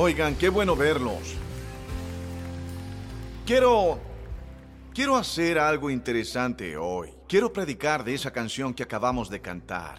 [0.00, 1.34] Oigan, qué bueno verlos.
[3.44, 3.98] Quiero...
[4.94, 7.12] Quiero hacer algo interesante hoy.
[7.26, 9.98] Quiero predicar de esa canción que acabamos de cantar.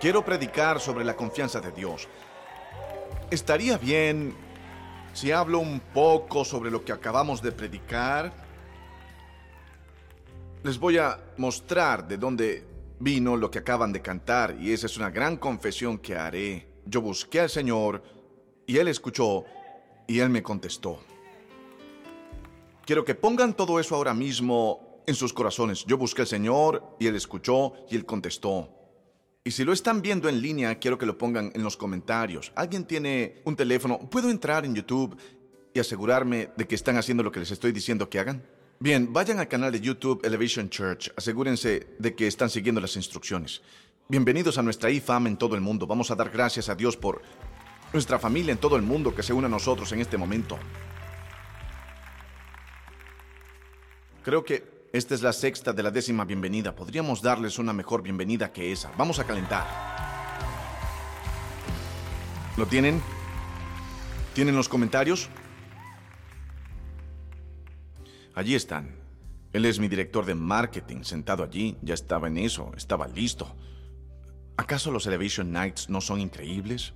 [0.00, 2.06] Quiero predicar sobre la confianza de Dios.
[3.28, 4.36] Estaría bien
[5.14, 8.32] si hablo un poco sobre lo que acabamos de predicar.
[10.62, 12.64] Les voy a mostrar de dónde
[13.00, 16.68] vino lo que acaban de cantar y esa es una gran confesión que haré.
[16.86, 18.17] Yo busqué al Señor
[18.68, 19.44] y Él escuchó
[20.06, 21.00] y Él me contestó.
[22.84, 25.84] Quiero que pongan todo eso ahora mismo en sus corazones.
[25.86, 28.68] Yo busqué al Señor y Él escuchó y Él contestó.
[29.42, 32.52] Y si lo están viendo en línea, quiero que lo pongan en los comentarios.
[32.54, 33.98] ¿Alguien tiene un teléfono?
[34.10, 35.16] ¿Puedo entrar en YouTube
[35.72, 38.44] y asegurarme de que están haciendo lo que les estoy diciendo que hagan?
[38.80, 41.10] Bien, vayan al canal de YouTube Elevation Church.
[41.16, 43.62] Asegúrense de que están siguiendo las instrucciones.
[44.08, 45.86] Bienvenidos a nuestra IFAM en todo el mundo.
[45.86, 47.22] Vamos a dar gracias a Dios por
[47.92, 50.58] nuestra familia en todo el mundo que se une a nosotros en este momento.
[54.22, 56.74] Creo que esta es la sexta de la décima bienvenida.
[56.74, 58.90] Podríamos darles una mejor bienvenida que esa.
[58.96, 59.66] Vamos a calentar.
[62.56, 63.00] ¿Lo tienen?
[64.34, 65.28] ¿Tienen los comentarios?
[68.34, 68.96] Allí están.
[69.52, 71.76] Él es mi director de marketing, sentado allí.
[71.82, 73.54] Ya estaba en eso, estaba listo.
[74.56, 76.92] ¿Acaso los Elevation Nights no son increíbles?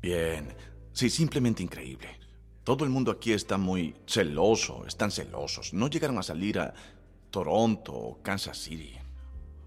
[0.00, 0.54] Bien,
[0.92, 2.18] sí, simplemente increíble.
[2.64, 5.72] Todo el mundo aquí está muy celoso, están celosos.
[5.72, 6.74] No llegaron a salir a
[7.30, 8.98] Toronto o Kansas City.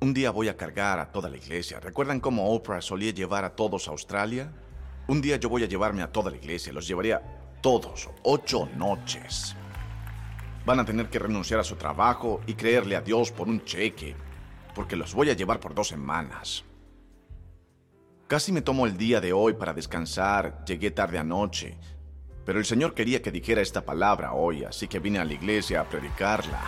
[0.01, 1.79] Un día voy a cargar a toda la iglesia.
[1.79, 4.51] ¿Recuerdan cómo Oprah solía llevar a todos a Australia?
[5.07, 6.71] Un día yo voy a llevarme a toda la iglesia.
[6.71, 7.21] Los llevaría
[7.61, 9.55] todos, ocho noches.
[10.65, 14.15] Van a tener que renunciar a su trabajo y creerle a Dios por un cheque,
[14.75, 16.63] porque los voy a llevar por dos semanas.
[18.29, 21.79] Casi me tomo el día de hoy para descansar, llegué tarde anoche,
[22.45, 25.81] pero el Señor quería que dijera esta palabra hoy, así que vine a la iglesia
[25.81, 26.61] a predicarla.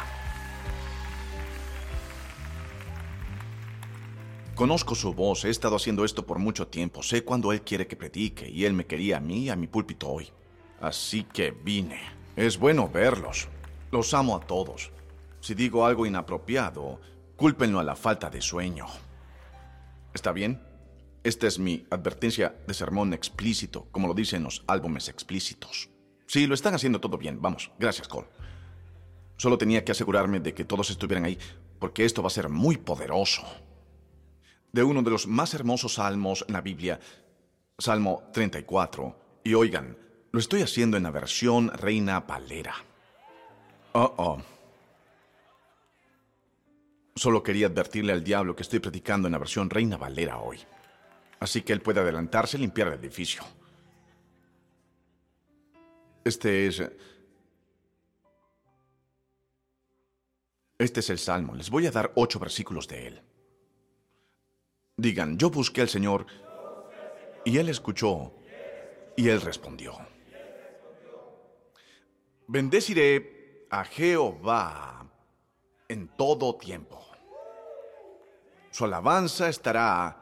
[4.56, 7.96] Conozco su voz, he estado haciendo esto por mucho tiempo, sé cuándo Él quiere que
[7.96, 10.32] predique y Él me quería a mí a mi púlpito hoy.
[10.80, 12.02] Así que vine.
[12.36, 13.50] Es bueno verlos.
[13.92, 14.92] Los amo a todos.
[15.42, 17.00] Si digo algo inapropiado,
[17.36, 18.88] cúlpenlo a la falta de sueño.
[20.12, 20.71] ¿Está bien?
[21.24, 25.90] Esta es mi advertencia de sermón explícito, como lo dicen los álbumes explícitos.
[26.26, 27.42] Sí, lo están haciendo todo bien.
[27.42, 28.28] Vamos, gracias, Cole.
[29.38, 31.38] Solo tenía que asegurarme de que todos estuvieran ahí,
[31.80, 33.44] porque esto va a ser muy poderoso
[34.72, 37.00] de uno de los más hermosos salmos en la Biblia,
[37.78, 39.42] Salmo 34.
[39.44, 39.98] Y oigan,
[40.32, 42.76] lo estoy haciendo en la versión Reina Valera.
[43.94, 44.42] Oh, oh.
[47.16, 50.60] Solo quería advertirle al diablo que estoy predicando en la versión Reina Valera hoy.
[51.42, 53.44] Así que él puede adelantarse y limpiar el edificio.
[56.24, 56.84] Este es...
[60.78, 61.56] Este es el Salmo.
[61.56, 63.22] Les voy a dar ocho versículos de él.
[64.98, 66.28] Digan, yo busqué al Señor
[67.44, 68.34] y Él escuchó
[69.16, 69.98] y Él respondió.
[72.48, 75.08] Bendeciré a Jehová
[75.88, 77.04] en todo tiempo.
[78.70, 80.21] Su alabanza estará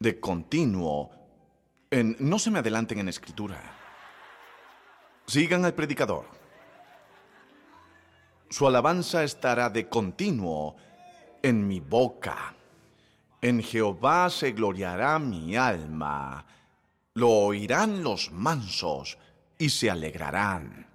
[0.00, 1.10] de continuo
[1.90, 2.16] en...
[2.18, 3.60] No se me adelanten en escritura.
[5.26, 6.24] Sigan al predicador.
[8.48, 10.74] Su alabanza estará de continuo
[11.42, 12.54] en mi boca.
[13.42, 16.46] En Jehová se gloriará mi alma.
[17.14, 19.18] Lo oirán los mansos
[19.58, 20.86] y se alegrarán.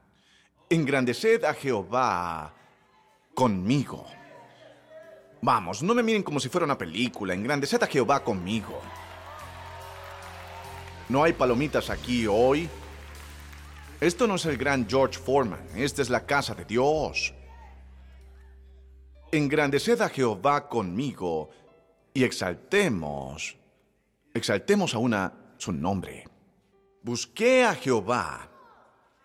[0.70, 2.54] Engrandeced a Jehová
[3.36, 4.06] conmigo.
[5.46, 7.36] Vamos, no me miren como si fuera una película.
[7.36, 8.82] Engrandeced a Jehová conmigo.
[11.08, 12.68] No hay palomitas aquí hoy.
[14.02, 15.64] Esto no es el gran George Foreman.
[15.76, 17.32] Esta es la casa de Dios.
[19.32, 21.52] Engrandeced a Jehová conmigo
[22.12, 23.56] y exaltemos,
[24.34, 26.28] exaltemos aún a su nombre.
[27.04, 28.50] Busqué a Jehová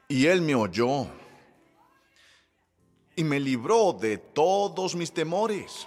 [0.06, 1.06] y él me oyó
[3.16, 5.86] y me libró de todos mis temores.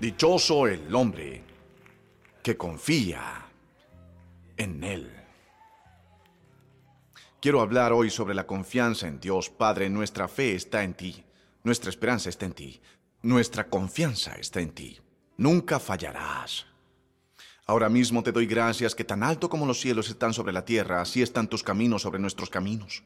[0.00, 1.44] Dichoso el hombre
[2.42, 3.44] que confía
[4.56, 5.10] en Él.
[7.38, 9.50] Quiero hablar hoy sobre la confianza en Dios.
[9.50, 11.22] Padre, nuestra fe está en ti,
[11.64, 12.80] nuestra esperanza está en ti,
[13.20, 14.98] nuestra confianza está en ti.
[15.36, 16.64] Nunca fallarás.
[17.66, 21.02] Ahora mismo te doy gracias que tan alto como los cielos están sobre la tierra,
[21.02, 23.02] así están tus caminos sobre nuestros caminos,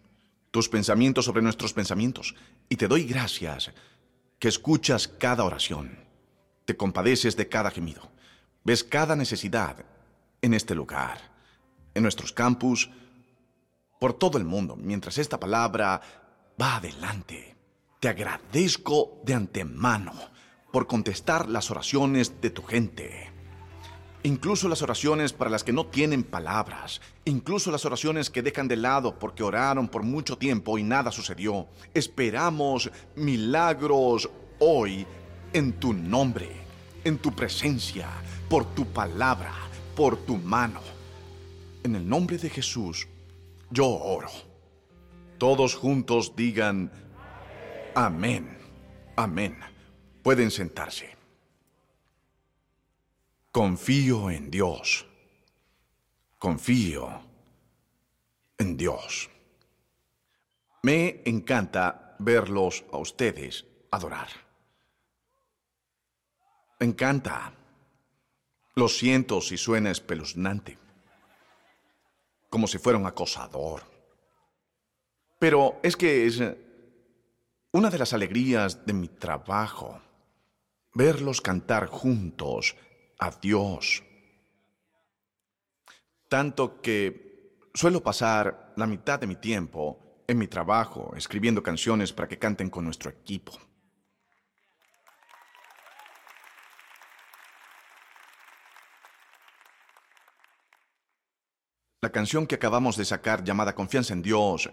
[0.53, 2.37] tus pensamientos sobre nuestros pensamientos.
[2.69, 3.73] Y te doy gracias
[4.39, 6.04] que escuchas cada oración,
[6.65, 8.11] te compadeces de cada gemido,
[8.65, 9.85] ves cada necesidad
[10.43, 11.19] en este lugar,
[11.95, 12.91] en nuestros campus,
[14.01, 16.01] por todo el mundo, mientras esta palabra
[16.61, 17.57] va adelante.
[18.01, 20.13] Te agradezco de antemano
[20.73, 23.31] por contestar las oraciones de tu gente.
[24.25, 28.77] Incluso las oraciones para las que no tienen palabras, incluso las oraciones que dejan de
[28.77, 31.69] lado porque oraron por mucho tiempo y nada sucedió.
[31.93, 35.07] Esperamos milagros hoy
[35.55, 36.51] en tu nombre,
[37.05, 38.09] en tu presencia,
[38.51, 39.55] por tu palabra,
[39.95, 40.81] por tu mano.
[41.85, 43.07] En el nombre de Jesús,
[43.71, 44.31] yo oro.
[45.39, 46.91] Todos juntos digan,
[47.95, 48.59] amén,
[49.15, 49.57] amén.
[50.25, 51.15] Pueden sentarse.
[53.53, 55.07] Confío en Dios.
[56.37, 57.23] Confío
[58.59, 59.31] en Dios.
[60.83, 64.44] Me encanta verlos a ustedes adorar.
[66.81, 67.53] Encanta.
[68.75, 70.85] Lo siento si suena espeluznante
[72.55, 73.83] como si fuera un acosador.
[75.41, 76.57] Pero es que es eh,
[77.73, 80.01] una de las alegrías de mi trabajo,
[80.95, 82.77] verlos cantar juntos
[83.19, 84.05] a Dios.
[86.29, 92.29] Tanto que suelo pasar la mitad de mi tiempo en mi trabajo escribiendo canciones para
[92.29, 93.59] que canten con nuestro equipo.
[102.05, 104.69] La canción que acabamos de sacar llamada Confianza en Dios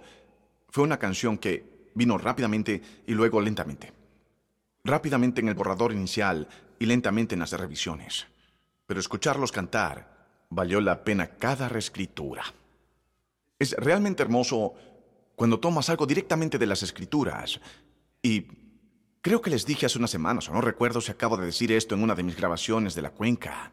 [0.68, 3.94] fue una canción que vino rápidamente y luego lentamente.
[4.84, 8.28] Rápidamente en el borrador inicial y lentamente en las revisiones.
[8.86, 12.44] Pero escucharlos cantar valió la pena cada reescritura.
[13.58, 14.74] Es realmente hermoso
[15.38, 17.62] cuando tomas algo directamente de las escrituras
[18.22, 18.46] y
[19.22, 21.96] creo que les dije hace unas semanas, o no recuerdo si acabo de decir esto
[21.96, 23.72] en una de mis grabaciones de la cuenca.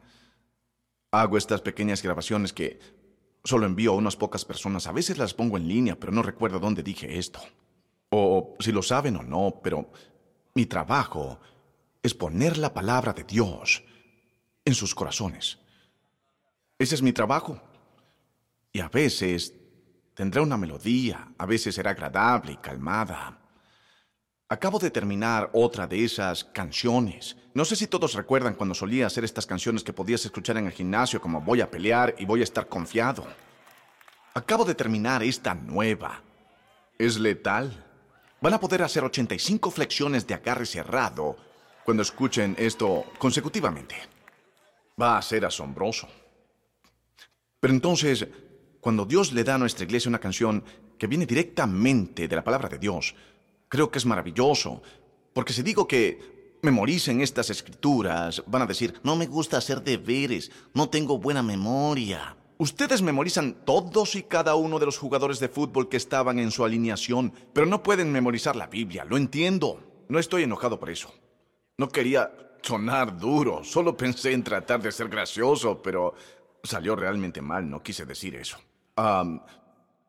[1.11, 2.97] Hago estas pequeñas grabaciones que
[3.48, 4.86] Solo envío a unas pocas personas.
[4.88, 7.40] A veces las pongo en línea, pero no recuerdo dónde dije esto.
[8.10, 9.90] O si lo saben o no, pero
[10.52, 11.40] mi trabajo
[12.02, 13.82] es poner la palabra de Dios
[14.66, 15.58] en sus corazones.
[16.78, 17.58] Ese es mi trabajo.
[18.70, 19.54] Y a veces
[20.12, 23.47] tendrá una melodía, a veces será agradable y calmada.
[24.50, 27.36] Acabo de terminar otra de esas canciones.
[27.52, 30.72] No sé si todos recuerdan cuando solía hacer estas canciones que podías escuchar en el
[30.72, 33.26] gimnasio como voy a pelear y voy a estar confiado.
[34.32, 36.22] Acabo de terminar esta nueva.
[36.96, 37.84] Es letal.
[38.40, 41.36] Van a poder hacer 85 flexiones de agarre cerrado
[41.84, 43.96] cuando escuchen esto consecutivamente.
[44.98, 46.08] Va a ser asombroso.
[47.60, 48.26] Pero entonces,
[48.80, 50.64] cuando Dios le da a nuestra iglesia una canción
[50.96, 53.14] que viene directamente de la palabra de Dios,
[53.68, 54.82] Creo que es maravilloso,
[55.32, 60.50] porque si digo que memoricen estas escrituras, van a decir, no me gusta hacer deberes,
[60.74, 62.37] no tengo buena memoria.
[62.56, 66.64] Ustedes memorizan todos y cada uno de los jugadores de fútbol que estaban en su
[66.64, 70.04] alineación, pero no pueden memorizar la Biblia, lo entiendo.
[70.08, 71.14] No estoy enojado por eso.
[71.76, 72.32] No quería
[72.62, 76.14] sonar duro, solo pensé en tratar de ser gracioso, pero
[76.64, 78.58] salió realmente mal, no quise decir eso.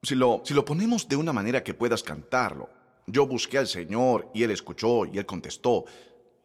[0.02, 2.70] si, lo, si lo ponemos de una manera que puedas cantarlo,
[3.12, 5.86] yo busqué al Señor y Él escuchó y Él contestó.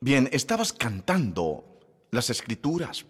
[0.00, 1.78] Bien, estabas cantando
[2.10, 3.04] las escrituras.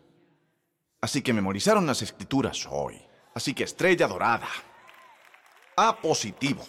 [1.00, 3.00] Así que memorizaron las escrituras hoy.
[3.34, 4.48] Así que estrella dorada.
[5.76, 6.64] A positivo.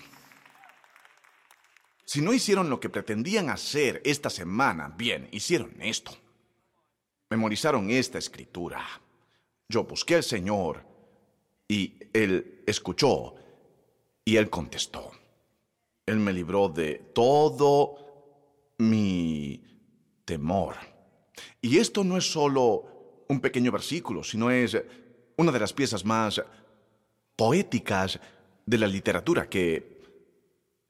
[2.05, 6.11] Si no hicieron lo que pretendían hacer esta semana, bien, hicieron esto.
[7.29, 8.85] Memorizaron esta escritura.
[9.67, 10.85] Yo busqué al Señor
[11.67, 13.35] y Él escuchó
[14.23, 15.11] y Él contestó.
[16.05, 17.97] Él me libró de todo
[18.77, 19.63] mi
[20.25, 20.75] temor.
[21.61, 24.77] Y esto no es solo un pequeño versículo, sino es
[25.37, 26.41] una de las piezas más
[27.35, 28.19] poéticas
[28.65, 30.01] de la literatura que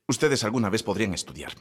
[0.07, 1.53] ustedes alguna vez podrían estudiar.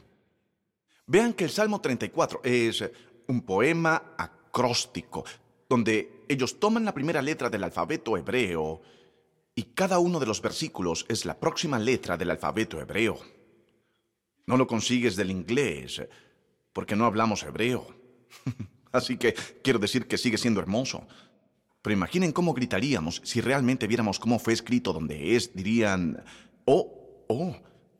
[1.07, 2.83] Vean que el Salmo 34 es
[3.27, 5.23] un poema acróstico,
[5.69, 8.81] donde ellos toman la primera letra del alfabeto hebreo
[9.55, 13.34] y cada uno de los versículos es la próxima letra del alfabeto hebreo.
[14.47, 16.01] No lo consigues del inglés,
[16.73, 17.87] porque no hablamos hebreo.
[18.91, 19.33] Así que
[19.63, 21.07] quiero decir que sigue siendo hermoso.
[21.81, 26.23] Pero imaginen cómo gritaríamos si realmente viéramos cómo fue escrito donde es, dirían,
[26.65, 27.55] oh, oh,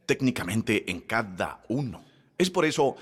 [0.06, 2.04] técnicamente en cada uno.
[2.38, 2.96] Es por eso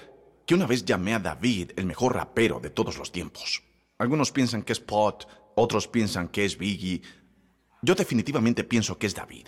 [0.45, 3.63] que una vez llamé a David el mejor rapero de todos los tiempos.
[3.97, 7.01] Algunos piensan que es Pot, otros piensan que es Biggie.
[7.81, 9.47] Yo definitivamente pienso que es David.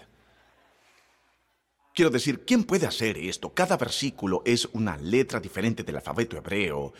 [1.96, 3.54] Quiero decir, ¿quién puede hacer esto?
[3.54, 6.94] Cada versículo es una letra diferente del alfabeto hebreo.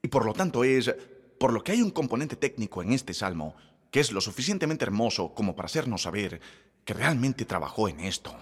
[0.00, 0.90] Y por lo tanto es,
[1.38, 3.54] por lo que hay un componente técnico en este salmo,
[3.90, 6.40] que es lo suficientemente hermoso como para hacernos saber
[6.82, 8.34] que realmente trabajó en esto.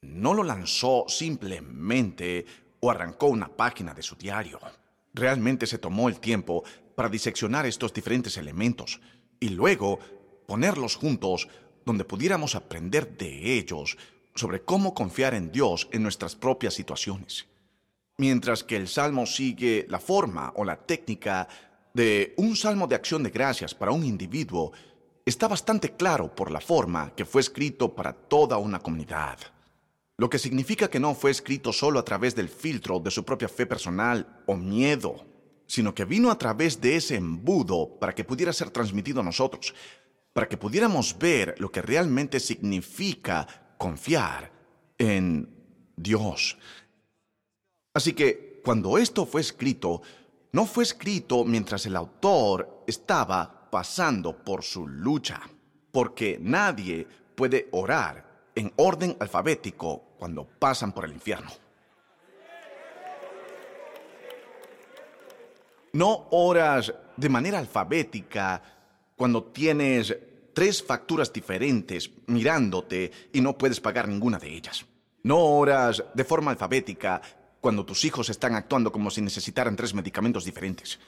[0.00, 2.46] No lo lanzó simplemente
[2.80, 4.58] o arrancó una página de su diario.
[5.12, 9.02] Realmente se tomó el tiempo para diseccionar estos diferentes elementos
[9.38, 9.98] y luego
[10.46, 11.46] ponerlos juntos
[11.84, 13.98] donde pudiéramos aprender de ellos
[14.40, 17.46] sobre cómo confiar en Dios en nuestras propias situaciones.
[18.18, 21.48] Mientras que el salmo sigue la forma o la técnica
[21.94, 24.72] de un salmo de acción de gracias para un individuo,
[25.24, 29.38] está bastante claro por la forma que fue escrito para toda una comunidad
[30.20, 33.48] lo que significa que no fue escrito solo a través del filtro de su propia
[33.48, 35.24] fe personal o miedo,
[35.66, 39.74] sino que vino a través de ese embudo para que pudiera ser transmitido a nosotros,
[40.34, 43.46] para que pudiéramos ver lo que realmente significa
[43.80, 44.52] confiar
[44.98, 45.48] en
[45.96, 46.58] Dios.
[47.94, 50.02] Así que cuando esto fue escrito,
[50.52, 55.40] no fue escrito mientras el autor estaba pasando por su lucha,
[55.90, 61.50] porque nadie puede orar en orden alfabético cuando pasan por el infierno.
[65.94, 68.62] No oras de manera alfabética
[69.16, 70.14] cuando tienes
[70.60, 74.84] tres facturas diferentes mirándote y no puedes pagar ninguna de ellas.
[75.22, 77.22] No oras de forma alfabética
[77.62, 81.00] cuando tus hijos están actuando como si necesitaran tres medicamentos diferentes.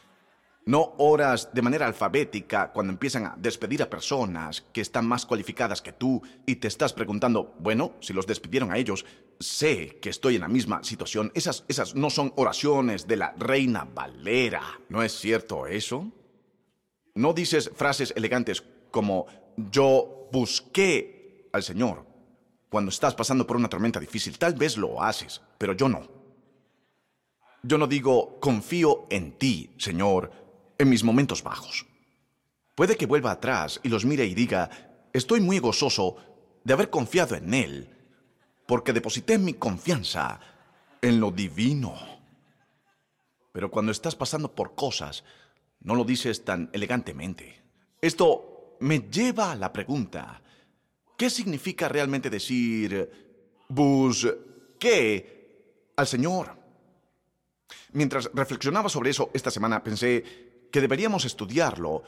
[0.65, 5.83] No oras de manera alfabética cuando empiezan a despedir a personas que están más cualificadas
[5.83, 9.05] que tú y te estás preguntando, bueno, si los despidieron a ellos,
[9.39, 11.31] sé que estoy en la misma situación.
[11.35, 14.63] Esas, esas no son oraciones de la reina Valera.
[14.89, 16.11] ¿No es cierto eso?
[17.15, 22.07] No dices frases elegantes como yo busqué al Señor
[22.69, 24.39] cuando estás pasando por una tormenta difícil.
[24.39, 26.09] Tal vez lo haces, pero yo no.
[27.63, 30.43] Yo no digo confío en ti, Señor
[30.83, 31.87] en mis momentos bajos.
[32.75, 34.71] Puede que vuelva atrás y los mire y diga,
[35.13, 36.17] estoy muy gozoso
[36.65, 37.97] de haber confiado en Él,
[38.67, 40.41] porque deposité mi confianza
[41.01, 41.95] en lo divino.
[43.53, 45.25] Pero cuando estás pasando por cosas,
[45.81, 47.63] no lo dices tan elegantemente.
[48.01, 48.52] Esto
[48.83, 50.43] me lleva a la pregunta,
[51.17, 53.11] ¿qué significa realmente decir
[53.69, 54.83] busqué
[55.97, 56.57] al Señor?
[57.93, 62.03] Mientras reflexionaba sobre eso esta semana, pensé, que deberíamos estudiarlo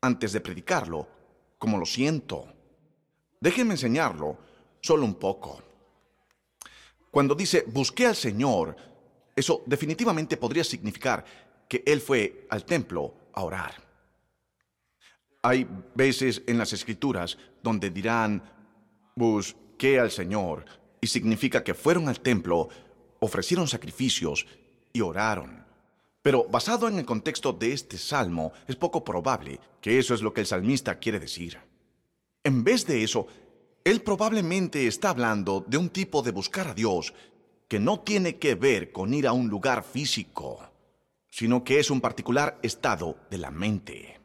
[0.00, 1.06] antes de predicarlo,
[1.58, 2.52] como lo siento.
[3.40, 4.38] Déjenme enseñarlo
[4.80, 5.62] solo un poco.
[7.10, 8.76] Cuando dice busqué al Señor,
[9.36, 11.24] eso definitivamente podría significar
[11.68, 13.85] que Él fue al templo a orar.
[15.46, 18.42] Hay veces en las escrituras donde dirán
[19.14, 20.64] busqué al Señor
[21.00, 22.68] y significa que fueron al templo,
[23.20, 24.44] ofrecieron sacrificios
[24.92, 25.64] y oraron.
[26.20, 30.34] Pero basado en el contexto de este salmo, es poco probable que eso es lo
[30.34, 31.56] que el salmista quiere decir.
[32.42, 33.28] En vez de eso,
[33.84, 37.14] él probablemente está hablando de un tipo de buscar a Dios
[37.68, 40.58] que no tiene que ver con ir a un lugar físico,
[41.30, 44.15] sino que es un particular estado de la mente.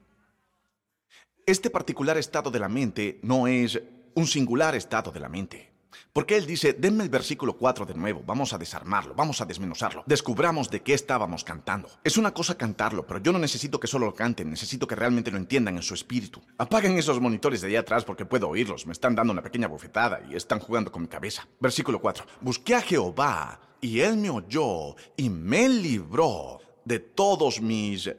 [1.47, 3.81] Este particular estado de la mente no es
[4.13, 5.71] un singular estado de la mente.
[6.13, 10.03] Porque él dice, denme el versículo 4 de nuevo, vamos a desarmarlo, vamos a desmenuzarlo,
[10.05, 11.89] descubramos de qué estábamos cantando.
[12.03, 15.31] Es una cosa cantarlo, pero yo no necesito que solo lo canten, necesito que realmente
[15.31, 16.41] lo entiendan en su espíritu.
[16.57, 20.21] Apaguen esos monitores de allá atrás porque puedo oírlos, me están dando una pequeña bofetada
[20.29, 21.47] y están jugando con mi cabeza.
[21.59, 28.11] Versículo 4, busqué a Jehová y él me oyó y me libró de todos mis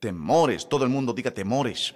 [0.00, 1.94] temores, todo el mundo diga temores.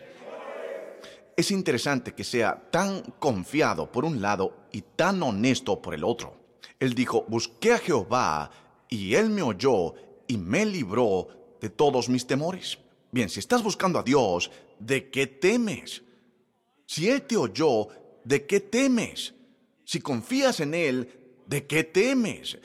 [1.37, 6.35] Es interesante que sea tan confiado por un lado y tan honesto por el otro.
[6.81, 8.51] Él dijo, busqué a Jehová
[8.89, 9.95] y él me oyó
[10.27, 11.29] y me libró
[11.61, 12.79] de todos mis temores.
[13.11, 16.03] Bien, si estás buscando a Dios, ¿de qué temes?
[16.87, 17.89] Si Él te oyó,
[18.25, 19.35] ¿de qué temes?
[19.85, 22.59] Si confías en Él, ¿de qué temes?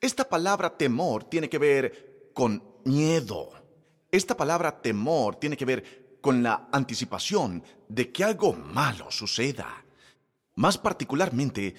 [0.00, 3.50] Esta palabra temor tiene que ver con miedo.
[4.10, 9.84] Esta palabra temor tiene que ver con la anticipación de que algo malo suceda.
[10.56, 11.72] Más particularmente,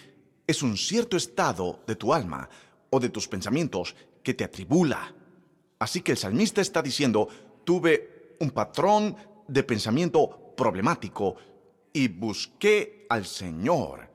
[0.48, 2.48] es un cierto estado de tu alma
[2.90, 5.14] o de tus pensamientos que te atribula.
[5.80, 7.28] Así que el salmista está diciendo,
[7.66, 9.18] tuve un patrón
[9.50, 11.36] de pensamiento problemático
[11.92, 14.10] y busqué al Señor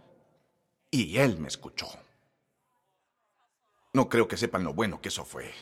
[0.91, 1.89] y Él me escuchó.
[3.93, 5.53] No creo que sepan lo bueno que eso fue.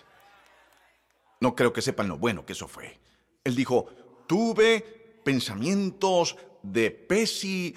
[1.41, 3.01] No creo que sepan lo bueno que eso fue.
[3.43, 3.89] Él dijo,
[4.31, 4.81] tuve
[5.25, 7.75] pensamientos de pesimismo.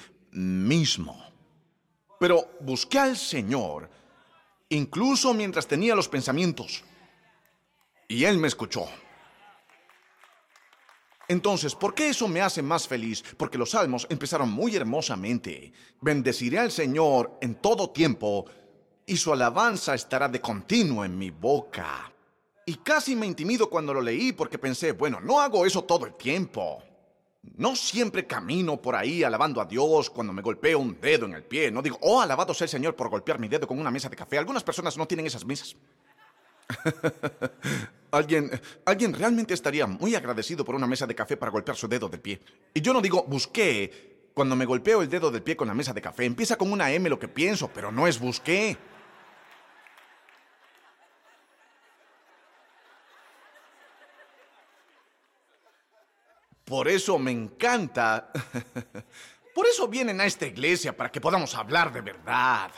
[2.19, 3.89] Pero busqué al Señor,
[4.69, 6.83] incluso mientras tenía los pensamientos.
[8.07, 8.85] Y Él me escuchó.
[11.27, 13.23] Entonces, ¿por qué eso me hace más feliz?
[13.35, 15.73] Porque los salmos empezaron muy hermosamente.
[16.01, 18.45] Bendeciré al Señor en todo tiempo,
[19.07, 22.12] y su alabanza estará de continuo en mi boca.
[22.65, 26.13] Y casi me intimido cuando lo leí porque pensé, bueno, no hago eso todo el
[26.13, 26.81] tiempo.
[27.57, 31.43] No siempre camino por ahí alabando a Dios cuando me golpeo un dedo en el
[31.43, 31.69] pie.
[31.71, 34.15] No digo, oh, alabado sea el Señor por golpear mi dedo con una mesa de
[34.15, 34.37] café.
[34.37, 35.75] Algunas personas no tienen esas mesas.
[38.11, 38.49] alguien,
[38.85, 42.21] alguien realmente estaría muy agradecido por una mesa de café para golpear su dedo del
[42.21, 42.39] pie.
[42.73, 44.13] Y yo no digo, busqué.
[44.33, 46.91] Cuando me golpeo el dedo del pie con la mesa de café, empieza con una
[46.91, 48.77] M lo que pienso, pero no es busqué.
[56.73, 58.31] Por eso me encanta.
[59.53, 62.71] Por eso vienen a esta iglesia, para que podamos hablar de verdad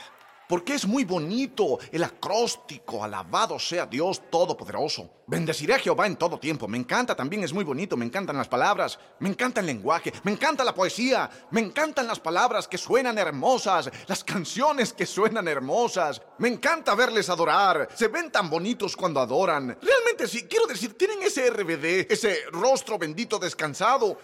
[0.48, 5.10] porque es muy bonito el acróstico, alabado sea Dios Todopoderoso.
[5.26, 6.68] Bendeciré a Jehová en todo tiempo.
[6.68, 10.30] Me encanta también, es muy bonito, me encantan las palabras, me encanta el lenguaje, me
[10.30, 16.22] encanta la poesía, me encantan las palabras que suenan hermosas, las canciones que suenan hermosas.
[16.38, 19.76] Me encanta verles adorar, se ven tan bonitos cuando adoran.
[19.82, 24.16] Realmente sí, quiero decir, tienen ese RBD, ese rostro bendito descansado.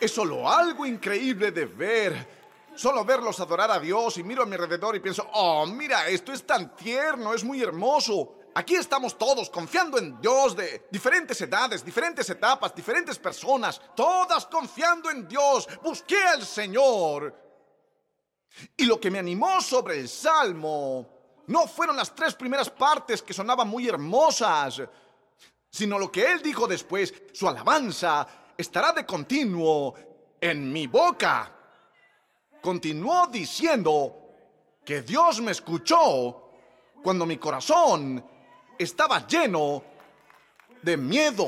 [0.00, 2.43] Es solo algo increíble de ver.
[2.74, 6.32] Solo verlos adorar a Dios y miro a mi alrededor y pienso, oh, mira, esto
[6.32, 8.36] es tan tierno, es muy hermoso.
[8.56, 15.10] Aquí estamos todos confiando en Dios de diferentes edades, diferentes etapas, diferentes personas, todas confiando
[15.10, 15.68] en Dios.
[15.82, 17.34] Busqué al Señor.
[18.76, 21.08] Y lo que me animó sobre el Salmo
[21.46, 24.82] no fueron las tres primeras partes que sonaban muy hermosas,
[25.70, 29.94] sino lo que Él dijo después, su alabanza estará de continuo
[30.40, 31.52] en mi boca
[32.64, 34.16] continuó diciendo
[34.82, 36.50] que Dios me escuchó
[37.02, 38.26] cuando mi corazón
[38.78, 39.84] estaba lleno
[40.80, 41.46] de miedo.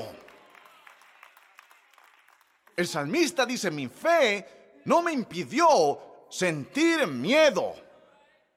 [2.77, 7.75] El salmista dice, mi fe no me impidió sentir miedo.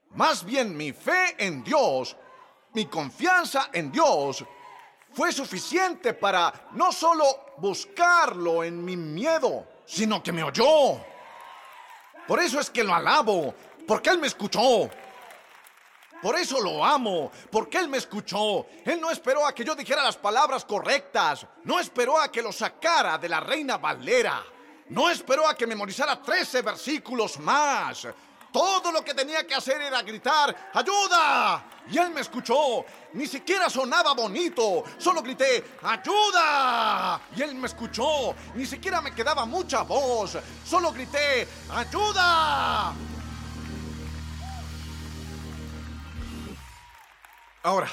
[0.09, 2.17] Más bien mi fe en Dios,
[2.73, 4.43] mi confianza en Dios,
[5.13, 7.23] fue suficiente para no solo
[7.55, 10.99] buscarlo en mi miedo, sino que me oyó.
[12.29, 13.55] Por eso es que lo alabo,
[13.87, 14.87] porque Él me escuchó.
[16.21, 18.67] Por eso lo amo, porque Él me escuchó.
[18.85, 21.47] Él no esperó a que yo dijera las palabras correctas.
[21.63, 24.43] No esperó a que lo sacara de la reina Valera.
[24.89, 28.07] No esperó a que memorizara 13 versículos más.
[28.51, 31.63] Todo lo que tenía que hacer era gritar, ¡ayuda!
[31.89, 32.85] Y él me escuchó.
[33.13, 34.83] Ni siquiera sonaba bonito.
[34.97, 37.21] Solo grité, ¡ayuda!
[37.35, 38.35] Y él me escuchó.
[38.55, 40.37] Ni siquiera me quedaba mucha voz.
[40.65, 42.93] Solo grité, ¡ayuda!
[47.61, 47.89] Ahora,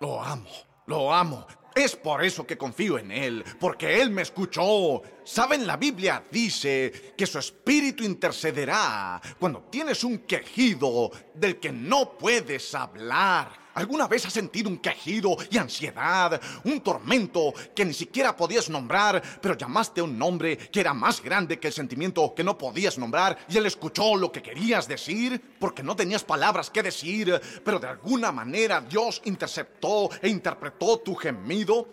[0.00, 0.50] lo amo,
[0.86, 1.46] lo amo.
[1.78, 5.00] Es por eso que confío en Él, porque Él me escuchó.
[5.22, 5.64] ¿Saben?
[5.64, 12.74] La Biblia dice que su espíritu intercederá cuando tienes un quejido del que no puedes
[12.74, 13.67] hablar.
[13.78, 19.22] ¿Alguna vez has sentido un quejido y ansiedad, un tormento que ni siquiera podías nombrar,
[19.40, 22.98] pero llamaste a un nombre que era más grande que el sentimiento que no podías
[22.98, 27.78] nombrar y él escuchó lo que querías decir porque no tenías palabras que decir, pero
[27.78, 31.88] de alguna manera Dios interceptó e interpretó tu gemido?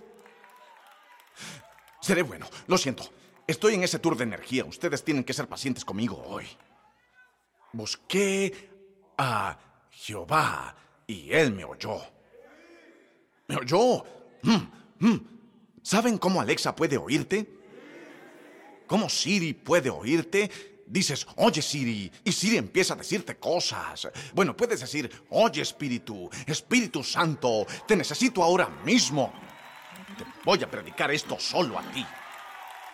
[2.02, 3.04] Seré bueno, lo siento.
[3.45, 4.65] Estoy en ese tour de energía.
[4.65, 6.48] Ustedes tienen que ser pacientes conmigo hoy.
[7.74, 8.71] Busqué
[9.19, 9.56] a
[9.91, 10.76] Jehová
[11.08, 12.02] y él me oyó.
[13.48, 14.04] ¿Me oyó?
[14.44, 15.28] Mm, mm.
[15.82, 17.48] ¿Saben cómo Alexa puede oírte?
[18.88, 20.50] ¿Cómo Siri puede oírte?
[20.88, 24.08] Dices, oye Siri, y Siri empieza a decirte cosas.
[24.34, 29.34] Bueno, puedes decir, oye Espíritu, Espíritu Santo, te necesito ahora mismo.
[30.18, 32.06] Te voy a predicar esto solo a ti.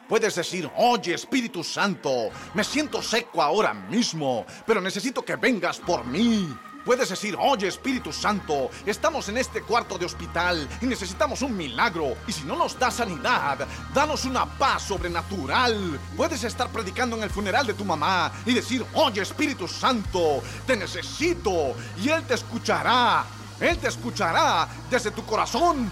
[0.08, 6.06] Puedes decir, oye Espíritu Santo, me siento seco ahora mismo, pero necesito que vengas por
[6.06, 6.48] mí.
[6.86, 12.16] Puedes decir, oye Espíritu Santo, estamos en este cuarto de hospital y necesitamos un milagro.
[12.28, 16.00] Y si no nos da sanidad, danos una paz sobrenatural.
[16.18, 20.76] Puedes estar predicando en el funeral de tu mamá y decir, oye Espíritu Santo, te
[20.76, 21.76] necesito.
[22.02, 23.26] Y Él te escuchará.
[23.60, 25.92] Él te escuchará desde tu corazón.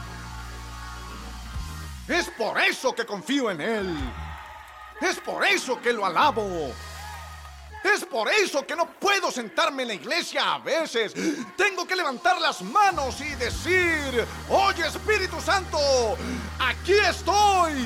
[2.08, 3.96] Es por eso que confío en Él.
[5.00, 6.74] Es por eso que lo alabo.
[7.84, 11.14] Es por eso que no puedo sentarme en la iglesia a veces.
[11.56, 15.78] Tengo que levantar las manos y decir, oye Espíritu Santo,
[16.60, 17.86] aquí estoy.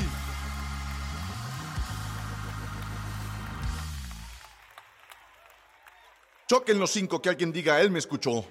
[6.48, 8.46] Choquen los cinco que alguien diga, Él me escuchó.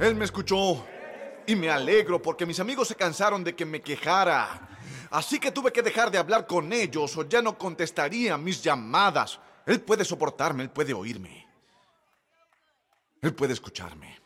[0.00, 0.86] Él me escuchó.
[1.46, 4.68] Y me alegro porque mis amigos se cansaron de que me quejara.
[5.10, 9.38] Así que tuve que dejar de hablar con ellos o ya no contestaría mis llamadas.
[9.68, 11.46] Él puede soportarme, Él puede oírme.
[13.20, 14.18] Él puede escucharme.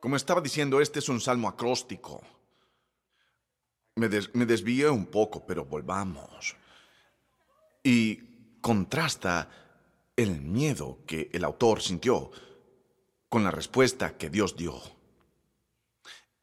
[0.00, 2.22] Como estaba diciendo, este es un salmo acróstico.
[3.94, 6.56] Me, me desvié un poco, pero volvamos.
[7.84, 8.16] Y
[8.60, 9.48] contrasta
[10.16, 12.32] el miedo que el autor sintió
[13.28, 14.74] con la respuesta que Dios dio.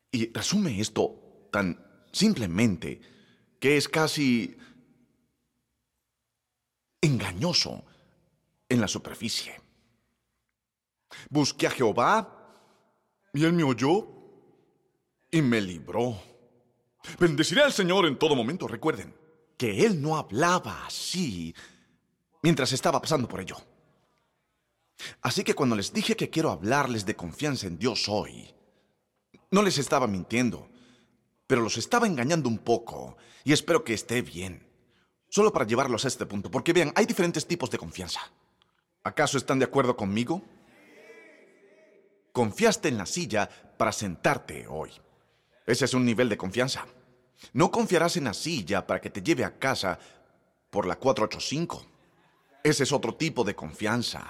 [0.09, 3.01] Y resume esto tan simplemente
[3.59, 4.57] que es casi
[7.01, 7.83] engañoso
[8.69, 9.59] en la superficie.
[11.29, 12.33] Busqué a Jehová
[13.33, 14.07] y él me oyó
[15.31, 16.21] y me libró.
[17.19, 18.67] Bendeciré al Señor en todo momento.
[18.67, 19.15] Recuerden
[19.57, 21.55] que él no hablaba así
[22.41, 23.57] mientras estaba pasando por ello.
[25.21, 28.53] Así que cuando les dije que quiero hablarles de confianza en Dios hoy,
[29.51, 30.69] no les estaba mintiendo,
[31.45, 34.66] pero los estaba engañando un poco y espero que esté bien.
[35.29, 38.21] Solo para llevarlos a este punto, porque vean, hay diferentes tipos de confianza.
[39.03, 40.41] ¿Acaso están de acuerdo conmigo?
[42.31, 44.91] Confiaste en la silla para sentarte hoy.
[45.65, 46.85] Ese es un nivel de confianza.
[47.53, 49.99] No confiarás en la silla para que te lleve a casa
[50.69, 51.85] por la 485.
[52.63, 54.25] Ese es otro tipo de confianza.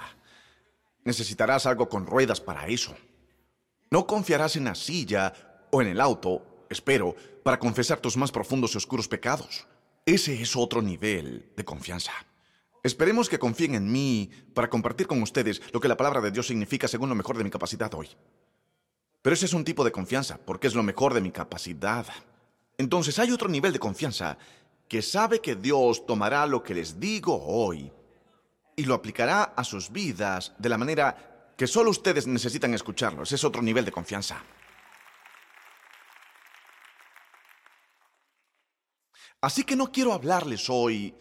[1.04, 2.94] Necesitarás algo con ruedas para eso.
[3.90, 5.32] No confiarás en la silla
[5.70, 9.66] o en el auto, espero, para confesar tus más profundos y oscuros pecados.
[10.08, 12.12] Ese es otro nivel de confianza.
[12.82, 16.46] Esperemos que confíen en mí para compartir con ustedes lo que la palabra de Dios
[16.46, 18.08] significa según lo mejor de mi capacidad hoy.
[19.20, 22.06] Pero ese es un tipo de confianza, porque es lo mejor de mi capacidad.
[22.78, 24.38] Entonces hay otro nivel de confianza
[24.88, 27.92] que sabe que Dios tomará lo que les digo hoy
[28.76, 33.24] y lo aplicará a sus vidas de la manera que solo ustedes necesitan escucharlo.
[33.24, 34.42] Ese es otro nivel de confianza.
[39.40, 41.14] Así que no quiero hablarles hoy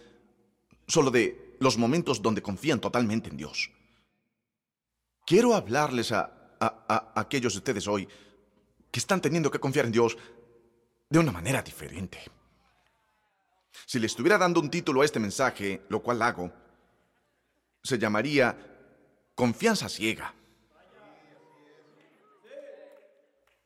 [0.88, 3.70] solo de los momentos donde confían totalmente en Dios.
[5.26, 6.34] Quiero hablarles a,
[7.16, 8.08] aquellos de ustedes hoy
[8.90, 10.18] que están teniendo que confiar en Dios
[11.10, 12.20] de una manera diferente.
[13.86, 16.52] Si le estuviera dando un título a este mensaje, lo cual hago,
[17.84, 18.58] se llamaría
[19.36, 20.34] Confianza ciega.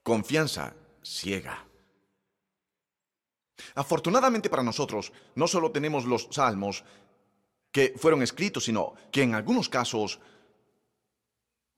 [0.04, 1.71] Confianza ciega.
[3.76, 6.84] Afortunadamente para nosotros, no solo tenemos los salmos
[7.72, 10.20] que fueron escritos, sino que en algunos casos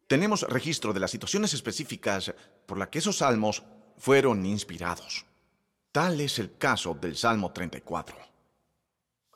[0.08, 2.34] tenemos registro de las situaciones específicas
[2.66, 3.64] por las que esos salmos
[3.98, 5.26] fueron inspirados.
[5.92, 8.18] Tal es el caso del Salmo 34.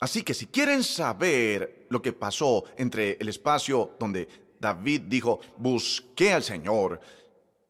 [0.00, 4.28] Así que si quieren saber lo que pasó entre el espacio donde
[4.60, 7.00] David dijo, busqué al Señor,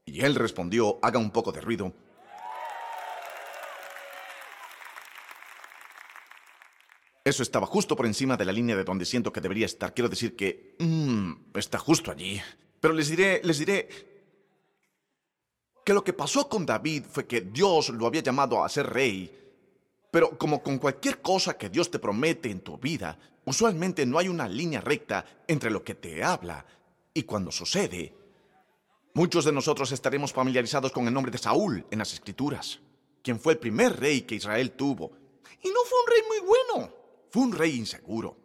[0.04, 1.92] y él respondió, haga un poco de ruido,
[7.28, 9.92] Eso estaba justo por encima de la línea de donde siento que debería estar.
[9.92, 10.76] Quiero decir que...
[10.78, 12.40] Mmm, está justo allí.
[12.80, 13.86] Pero les diré, les diré
[15.84, 19.30] que lo que pasó con David fue que Dios lo había llamado a ser rey.
[20.10, 24.28] Pero como con cualquier cosa que Dios te promete en tu vida, usualmente no hay
[24.28, 26.64] una línea recta entre lo que te habla
[27.12, 28.14] y cuando sucede.
[29.12, 32.80] Muchos de nosotros estaremos familiarizados con el nombre de Saúl en las Escrituras,
[33.22, 35.12] quien fue el primer rey que Israel tuvo.
[35.62, 36.97] Y no fue un rey muy bueno.
[37.30, 38.36] Fue un rey inseguro.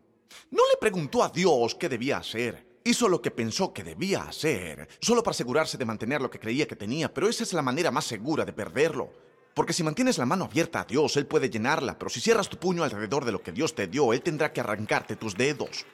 [0.51, 2.73] No le preguntó a Dios qué debía hacer.
[2.83, 6.67] Hizo lo que pensó que debía hacer, solo para asegurarse de mantener lo que creía
[6.67, 9.13] que tenía, pero esa es la manera más segura de perderlo.
[9.53, 12.57] Porque si mantienes la mano abierta a Dios, Él puede llenarla, pero si cierras tu
[12.57, 15.85] puño alrededor de lo que Dios te dio, Él tendrá que arrancarte tus dedos.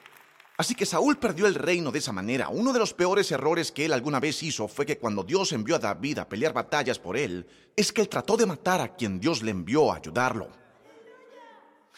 [0.60, 2.49] Así que Saúl perdió el reino de esa manera.
[2.49, 5.78] Uno de los peores errores que él alguna vez hizo fue que cuando Dios envió
[5.78, 7.47] a David a pelear batallas por él,
[7.78, 10.49] es que él trató de matar a quien Dios le envió a ayudarlo.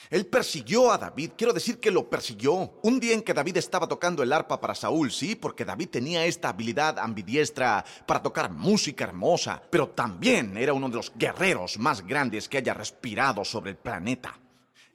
[0.09, 2.79] Él persiguió a David, quiero decir que lo persiguió.
[2.81, 6.25] Un día en que David estaba tocando el arpa para Saúl, sí, porque David tenía
[6.25, 12.05] esta habilidad ambidiestra para tocar música hermosa, pero también era uno de los guerreros más
[12.05, 14.37] grandes que haya respirado sobre el planeta.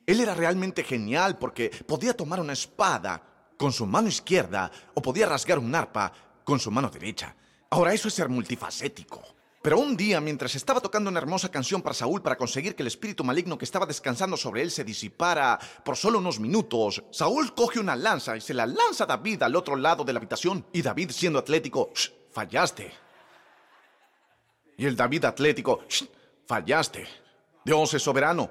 [0.04, 3.22] Él era realmente genial porque podía tomar una espada
[3.56, 6.12] con su mano izquierda o podía rasgar un arpa
[6.44, 7.34] con su mano derecha.
[7.70, 9.35] Ahora eso es ser multifacético.
[9.66, 12.86] Pero un día, mientras estaba tocando una hermosa canción para Saúl para conseguir que el
[12.86, 17.80] espíritu maligno que estaba descansando sobre él se disipara por solo unos minutos, Saúl coge
[17.80, 20.64] una lanza y se la lanza a David al otro lado de la habitación.
[20.72, 21.90] Y David, siendo atlético,
[22.30, 22.92] fallaste.
[24.76, 25.80] Y el David atlético,
[26.46, 27.04] fallaste.
[27.64, 28.48] Dios es soberano,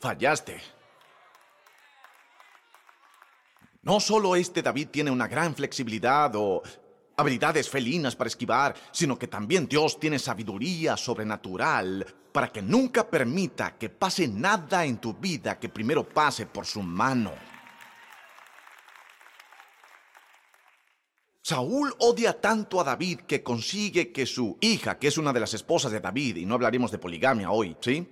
[0.00, 0.62] fallaste.
[3.82, 6.62] No solo este David tiene una gran flexibilidad o
[7.22, 13.76] habilidades felinas para esquivar, sino que también Dios tiene sabiduría sobrenatural para que nunca permita
[13.78, 17.32] que pase nada en tu vida que primero pase por su mano.
[21.42, 25.52] Saúl odia tanto a David que consigue que su hija, que es una de las
[25.54, 28.08] esposas de David, y no hablaremos de poligamia hoy, ¿sí?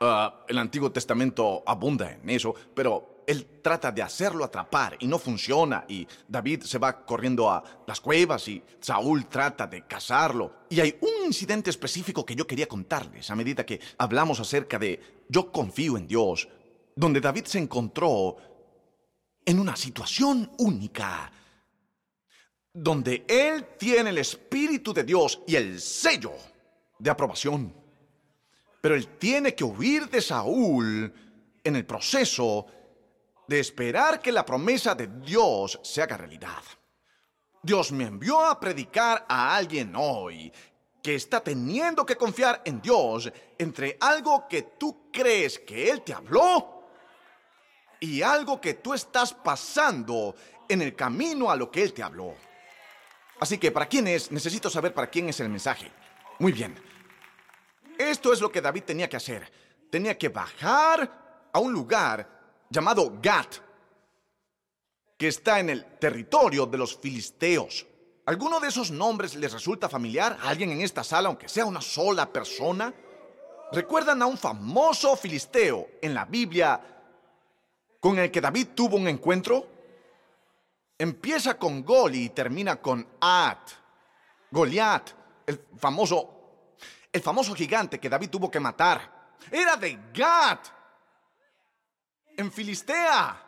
[0.00, 5.18] Ah, el Antiguo Testamento abunda en eso, pero él trata de hacerlo atrapar y no
[5.18, 10.64] funciona y David se va corriendo a las cuevas y Saúl trata de cazarlo.
[10.68, 15.24] Y hay un incidente específico que yo quería contarles a medida que hablamos acerca de
[15.28, 16.48] yo confío en Dios,
[16.94, 18.36] donde David se encontró
[19.44, 21.32] en una situación única,
[22.72, 26.32] donde él tiene el Espíritu de Dios y el sello
[26.98, 27.74] de aprobación.
[28.80, 31.12] Pero él tiene que huir de Saúl
[31.62, 32.66] en el proceso
[33.50, 36.62] de esperar que la promesa de Dios se haga realidad.
[37.60, 40.52] Dios me envió a predicar a alguien hoy
[41.02, 46.14] que está teniendo que confiar en Dios entre algo que tú crees que Él te
[46.14, 46.84] habló
[47.98, 50.36] y algo que tú estás pasando
[50.68, 52.36] en el camino a lo que Él te habló.
[53.40, 54.30] Así que, ¿para quién es?
[54.30, 55.90] Necesito saber para quién es el mensaje.
[56.38, 56.80] Muy bien.
[57.98, 59.50] Esto es lo que David tenía que hacer.
[59.90, 62.38] Tenía que bajar a un lugar
[62.70, 63.56] llamado Gat,
[65.18, 67.86] que está en el territorio de los filisteos.
[68.26, 71.80] ¿Alguno de esos nombres les resulta familiar a alguien en esta sala, aunque sea una
[71.80, 72.94] sola persona?
[73.72, 76.80] ¿Recuerdan a un famoso filisteo en la Biblia
[77.98, 79.66] con el que David tuvo un encuentro?
[80.96, 83.68] Empieza con Goli y termina con At.
[84.50, 85.10] Goliat,
[85.46, 86.66] el famoso,
[87.12, 89.36] el famoso gigante que David tuvo que matar.
[89.50, 90.79] Era de Gat
[92.40, 93.46] en Filistea.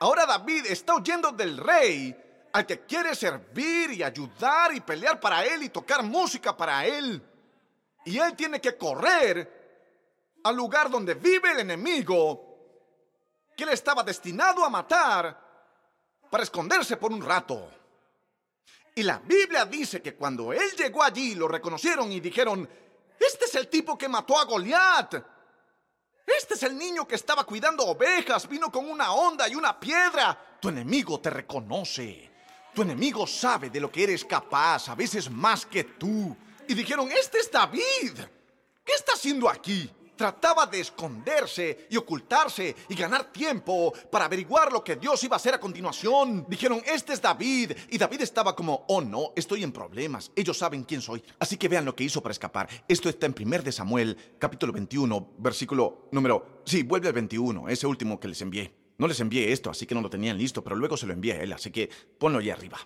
[0.00, 2.14] Ahora David está huyendo del rey
[2.52, 7.22] al que quiere servir y ayudar y pelear para él y tocar música para él.
[8.04, 12.54] Y él tiene que correr al lugar donde vive el enemigo
[13.56, 15.40] que él estaba destinado a matar
[16.30, 17.70] para esconderse por un rato.
[18.94, 22.68] Y la Biblia dice que cuando él llegó allí lo reconocieron y dijeron,
[23.18, 25.33] este es el tipo que mató a Goliat.
[26.26, 30.56] Este es el niño que estaba cuidando ovejas, vino con una onda y una piedra.
[30.60, 32.30] Tu enemigo te reconoce.
[32.74, 36.36] Tu enemigo sabe de lo que eres capaz, a veces más que tú.
[36.66, 38.18] Y dijeron, este es David.
[38.84, 39.90] ¿Qué está haciendo aquí?
[40.16, 45.38] Trataba de esconderse y ocultarse y ganar tiempo para averiguar lo que Dios iba a
[45.38, 46.46] hacer a continuación.
[46.48, 47.72] Dijeron, este es David.
[47.90, 50.30] Y David estaba como, oh no, estoy en problemas.
[50.36, 51.22] Ellos saben quién soy.
[51.38, 52.68] Así que vean lo que hizo para escapar.
[52.86, 56.62] Esto está en 1 de Samuel, capítulo 21, versículo número...
[56.64, 58.72] Sí, vuelve al 21, ese último que les envié.
[58.96, 61.32] No les envié esto, así que no lo tenían listo, pero luego se lo envié
[61.32, 62.78] a él, así que ponlo ahí arriba.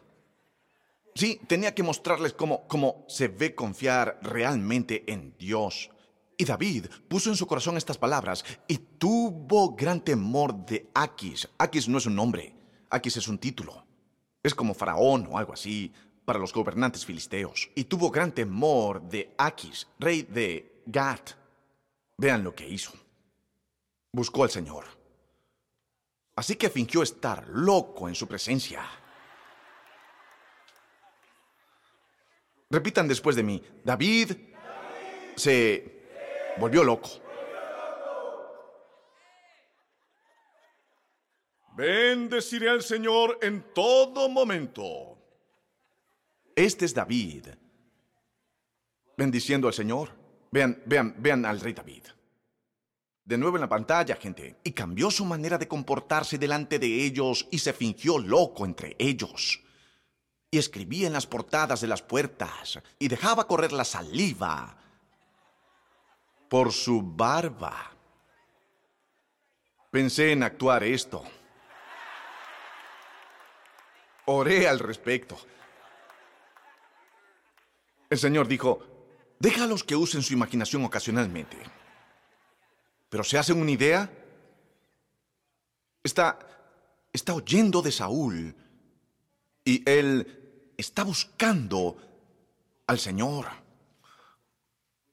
[1.14, 5.90] Sí, tenía que mostrarles cómo, cómo se ve confiar realmente en Dios.
[6.40, 11.48] Y David puso en su corazón estas palabras y tuvo gran temor de Aquis.
[11.58, 12.54] Aquis no es un nombre,
[12.90, 13.84] Aquis es un título.
[14.40, 15.92] Es como faraón o algo así
[16.24, 17.70] para los gobernantes filisteos.
[17.74, 21.30] Y tuvo gran temor de Aquis, rey de Gat.
[22.16, 22.92] Vean lo que hizo.
[24.12, 24.84] Buscó al Señor.
[26.36, 28.88] Así que fingió estar loco en su presencia.
[32.70, 33.60] Repitan después de mí.
[33.82, 34.32] David
[35.34, 35.97] se
[36.58, 37.08] volvió loco.
[41.76, 45.16] Bendeciré al Señor en todo momento.
[46.56, 47.46] Este es David.
[49.16, 50.10] Bendiciendo al Señor.
[50.50, 52.02] Vean, vean, vean al rey David.
[53.24, 54.56] De nuevo en la pantalla, gente.
[54.64, 59.62] Y cambió su manera de comportarse delante de ellos y se fingió loco entre ellos.
[60.50, 64.78] Y escribía en las portadas de las puertas y dejaba correr la saliva
[66.48, 67.92] por su barba.
[69.90, 71.24] Pensé en actuar esto.
[74.26, 75.38] Oré al respecto.
[78.10, 78.80] El Señor dijo,
[79.38, 81.56] déjalos que usen su imaginación ocasionalmente.
[83.08, 84.10] Pero se hacen una idea.
[86.02, 86.38] Está,
[87.12, 88.54] está oyendo de Saúl
[89.64, 91.96] y él está buscando
[92.86, 93.46] al Señor,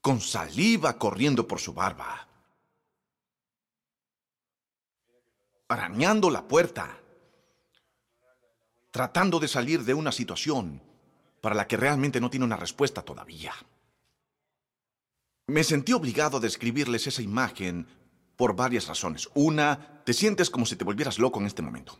[0.05, 2.27] con saliva corriendo por su barba,
[5.67, 6.95] arañando la puerta,
[8.91, 10.79] tratando de salir de una situación
[11.41, 13.51] para la que realmente no tiene una respuesta todavía.
[15.47, 17.87] Me sentí obligado a describirles esa imagen
[18.35, 19.27] por varias razones.
[19.33, 21.97] Una, te sientes como si te volvieras loco en este momento.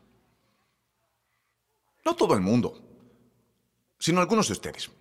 [2.06, 2.80] No todo el mundo,
[3.98, 4.92] sino algunos de ustedes.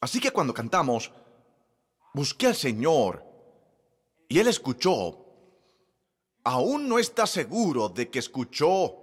[0.00, 1.12] Así que cuando cantamos,
[2.14, 3.22] busqué al Señor
[4.28, 5.20] y Él escuchó.
[6.44, 8.96] Aún no está seguro de que escuchó.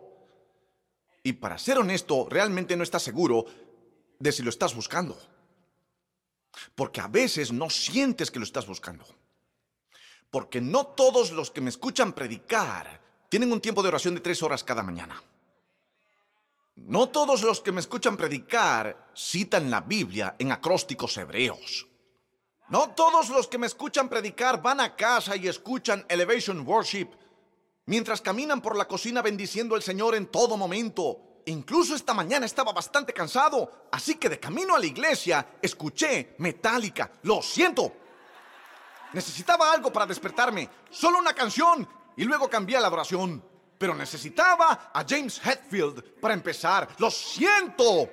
[1.23, 3.45] Y para ser honesto, realmente no está seguro
[4.17, 5.17] de si lo estás buscando.
[6.75, 9.05] Porque a veces no sientes que lo estás buscando.
[10.29, 14.41] Porque no todos los que me escuchan predicar tienen un tiempo de oración de tres
[14.43, 15.21] horas cada mañana.
[16.75, 21.90] No todos los que me escuchan predicar citan la Biblia en acrósticos hebreos.
[22.71, 27.09] No todos los que me escuchan predicar van a casa y escuchan Elevation Worship
[27.85, 31.41] mientras caminan por la cocina bendiciendo al Señor en todo momento.
[31.47, 37.11] Incluso esta mañana estaba bastante cansado, así que de camino a la iglesia escuché Metallica.
[37.23, 37.91] Lo siento.
[39.11, 44.91] Necesitaba algo para despertarme, solo una canción, y luego cambié a la adoración pero necesitaba
[44.93, 46.87] a James Hetfield para empezar.
[46.99, 48.07] Lo siento.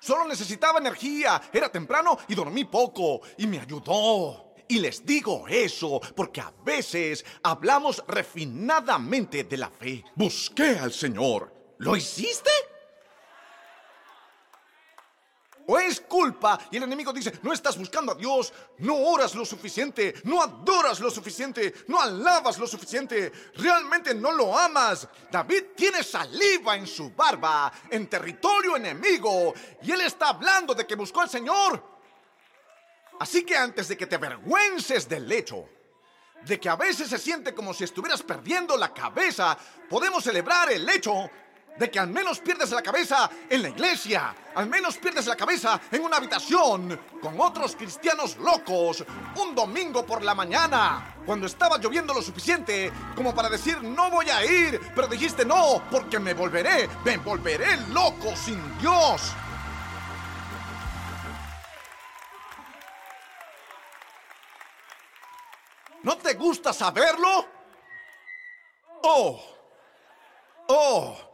[0.00, 1.40] Solo necesitaba energía.
[1.52, 3.20] Era temprano y dormí poco.
[3.36, 4.54] Y me ayudó.
[4.68, 10.04] Y les digo eso porque a veces hablamos refinadamente de la fe.
[10.14, 11.74] Busqué al Señor.
[11.78, 12.50] ¿Lo hiciste?
[15.70, 19.44] O es culpa y el enemigo dice, no estás buscando a Dios, no oras lo
[19.44, 25.06] suficiente, no adoras lo suficiente, no alabas lo suficiente, realmente no lo amas.
[25.30, 29.52] David tiene saliva en su barba, en territorio enemigo,
[29.82, 31.84] y él está hablando de que buscó al Señor.
[33.20, 35.68] Así que antes de que te avergüences del hecho,
[36.46, 39.58] de que a veces se siente como si estuvieras perdiendo la cabeza,
[39.90, 41.28] podemos celebrar el hecho
[41.78, 45.80] de que al menos pierdes la cabeza en la iglesia, al menos pierdes la cabeza
[45.90, 49.04] en una habitación con otros cristianos locos
[49.36, 54.28] un domingo por la mañana, cuando estaba lloviendo lo suficiente como para decir no voy
[54.30, 59.32] a ir, pero dijiste no, porque me volveré, me volveré loco sin Dios.
[66.02, 67.46] ¿No te gusta saberlo?
[69.02, 69.40] Oh,
[70.68, 71.27] oh,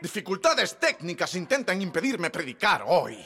[0.00, 3.18] Dificultades técnicas intentan impedirme predicar hoy.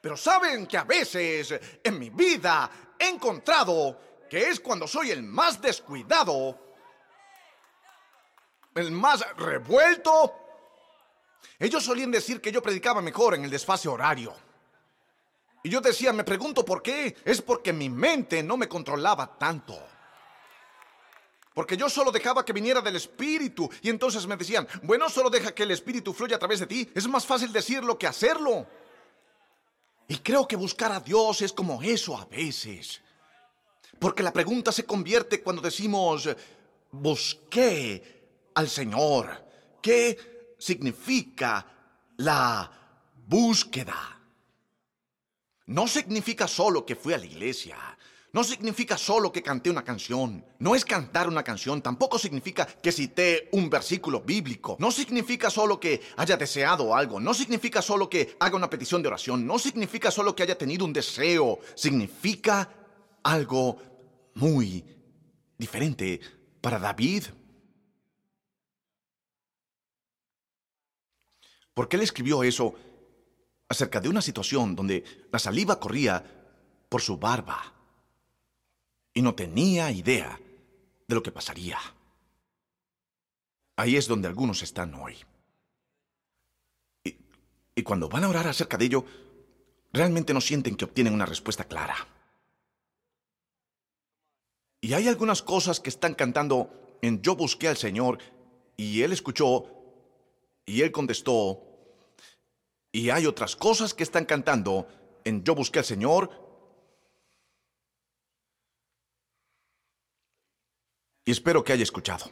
[0.00, 5.22] Pero saben que a veces en mi vida he encontrado que es cuando soy el
[5.22, 6.58] más descuidado,
[8.74, 10.34] el más revuelto.
[11.58, 14.34] Ellos solían decir que yo predicaba mejor en el desfase horario.
[15.62, 17.16] Y yo decía, me pregunto por qué.
[17.24, 19.78] Es porque mi mente no me controlaba tanto.
[21.58, 23.68] Porque yo solo dejaba que viniera del Espíritu.
[23.82, 26.88] Y entonces me decían, bueno, solo deja que el Espíritu fluya a través de ti.
[26.94, 28.64] Es más fácil decirlo que hacerlo.
[30.06, 33.00] Y creo que buscar a Dios es como eso a veces.
[33.98, 36.28] Porque la pregunta se convierte cuando decimos,
[36.92, 39.44] busqué al Señor.
[39.82, 41.66] ¿Qué significa
[42.18, 42.70] la
[43.26, 44.20] búsqueda?
[45.66, 47.97] No significa solo que fui a la iglesia
[48.38, 50.44] no significa solo que canté una canción.
[50.60, 51.82] No es cantar una canción.
[51.82, 54.76] Tampoco significa que cité un versículo bíblico.
[54.78, 57.18] No significa solo que haya deseado algo.
[57.18, 59.44] No significa solo que haga una petición de oración.
[59.44, 61.58] No significa solo que haya tenido un deseo.
[61.74, 62.70] Significa
[63.24, 63.76] algo
[64.34, 64.84] muy
[65.58, 66.20] diferente
[66.60, 67.24] para David.
[71.74, 72.72] Porque él escribió eso
[73.68, 76.22] acerca de una situación donde la saliva corría
[76.88, 77.74] por su barba
[79.18, 80.38] y no tenía idea
[81.08, 81.76] de lo que pasaría.
[83.74, 85.16] Ahí es donde algunos están hoy.
[87.02, 87.16] Y,
[87.74, 89.04] y, cuando van a orar acerca de ello,
[89.92, 91.96] realmente no sienten que obtienen una respuesta clara.
[94.80, 96.70] Y hay algunas cosas que están cantando
[97.02, 98.18] en Yo busqué al Señor
[98.76, 99.64] y Él escuchó
[100.64, 101.60] y Él contestó.
[102.92, 104.86] Y hay otras cosas que están cantando
[105.24, 106.47] en Yo busqué al Señor
[111.28, 112.24] y espero que haya escuchado.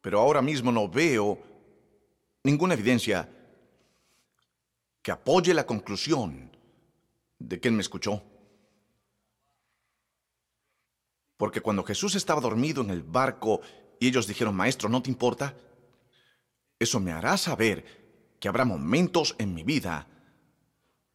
[0.00, 1.38] Pero ahora mismo no veo
[2.42, 3.28] ninguna evidencia
[5.02, 6.50] que apoye la conclusión
[7.38, 8.22] de que él me escuchó.
[11.36, 13.60] Porque cuando Jesús estaba dormido en el barco
[14.00, 15.54] y ellos dijeron, Maestro, ¿no te importa?
[16.78, 17.84] Eso me hará saber
[18.40, 20.06] que habrá momentos en mi vida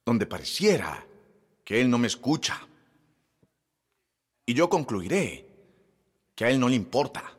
[0.05, 1.03] donde pareciera
[1.63, 2.67] que Él no me escucha.
[4.45, 5.47] Y yo concluiré
[6.35, 7.37] que a Él no le importa.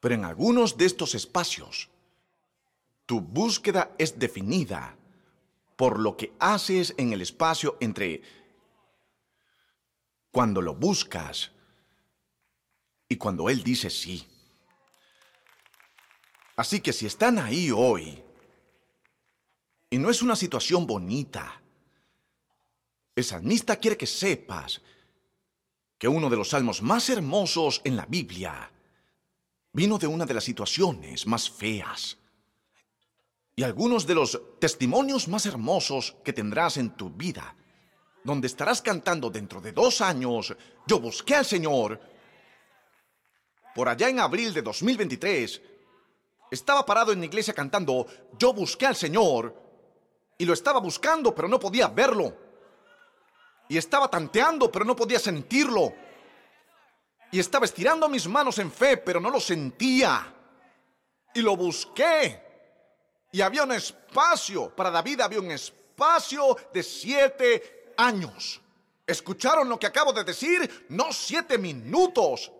[0.00, 1.90] Pero en algunos de estos espacios,
[3.04, 4.96] tu búsqueda es definida
[5.76, 8.22] por lo que haces en el espacio entre
[10.30, 11.52] cuando lo buscas
[13.08, 14.26] y cuando Él dice sí.
[16.56, 18.22] Así que si están ahí hoy,
[19.90, 21.62] y no es una situación bonita,
[23.18, 24.80] el salmista quiere que sepas
[25.98, 28.70] que uno de los salmos más hermosos en la Biblia
[29.72, 32.16] vino de una de las situaciones más feas.
[33.56, 37.56] Y algunos de los testimonios más hermosos que tendrás en tu vida,
[38.22, 40.54] donde estarás cantando dentro de dos años,
[40.86, 42.00] yo busqué al Señor.
[43.74, 45.60] Por allá en abril de 2023,
[46.52, 48.06] estaba parado en la iglesia cantando,
[48.38, 49.60] yo busqué al Señor,
[50.38, 52.47] y lo estaba buscando, pero no podía verlo.
[53.68, 55.92] Y estaba tanteando, pero no podía sentirlo.
[57.30, 60.34] Y estaba estirando mis manos en fe, pero no lo sentía.
[61.34, 62.42] Y lo busqué.
[63.30, 68.60] Y había un espacio, para David había un espacio de siete años.
[69.06, 70.86] ¿Escucharon lo que acabo de decir?
[70.88, 72.50] No siete minutos,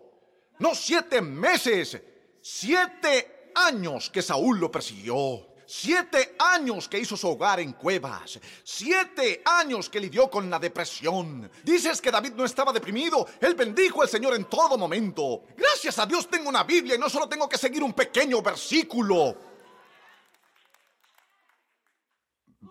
[0.59, 1.99] no siete meses,
[2.41, 5.48] siete años que Saúl lo persiguió.
[5.71, 8.39] Siete años que hizo su hogar en cuevas.
[8.63, 11.47] Siete años que lidió con la depresión.
[11.63, 13.27] Dices que David no estaba deprimido.
[13.39, 15.43] Él bendijo al Señor en todo momento.
[15.55, 19.37] Gracias a Dios tengo una Biblia y no solo tengo que seguir un pequeño versículo.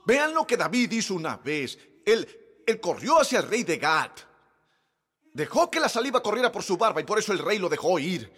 [0.05, 1.79] Vean lo que David hizo una vez.
[2.05, 4.11] Él, él corrió hacia el rey de Gad.
[5.35, 7.97] Dejó que la saliva corriera por su barba y por eso el rey lo dejó
[8.01, 8.29] ir.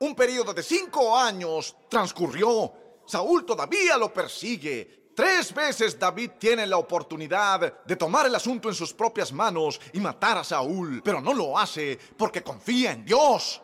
[0.00, 5.04] Un periodo de cinco años transcurrió Saúl todavía lo persigue.
[5.14, 10.00] Tres veces David tiene la oportunidad de tomar el asunto en sus propias manos y
[10.00, 13.60] matar a Saúl, pero no lo hace porque confía en Dios.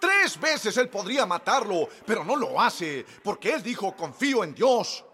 [0.00, 5.04] Tres veces él podría matarlo, pero no lo hace porque él dijo confío en Dios.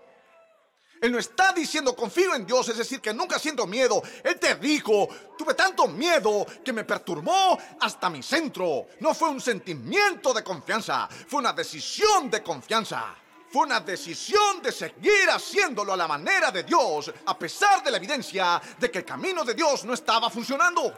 [1.01, 4.03] Él no está diciendo confío en Dios, es decir, que nunca siento miedo.
[4.23, 8.89] Él te dijo, tuve tanto miedo que me perturbó hasta mi centro.
[9.01, 13.17] No fue un sentimiento de confianza, fue una decisión de confianza.
[13.51, 17.97] Fue una decisión de seguir haciéndolo a la manera de Dios, a pesar de la
[17.97, 20.97] evidencia de que el camino de Dios no estaba funcionando.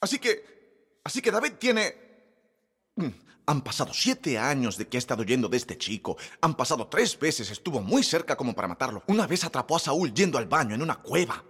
[0.00, 1.94] Así que, así que David tiene
[2.96, 3.08] mm,
[3.46, 6.16] han pasado siete años de que ha estado yendo de este chico.
[6.40, 9.04] Han pasado tres veces, estuvo muy cerca como para matarlo.
[9.06, 11.44] Una vez atrapó a Saúl yendo al baño en una cueva.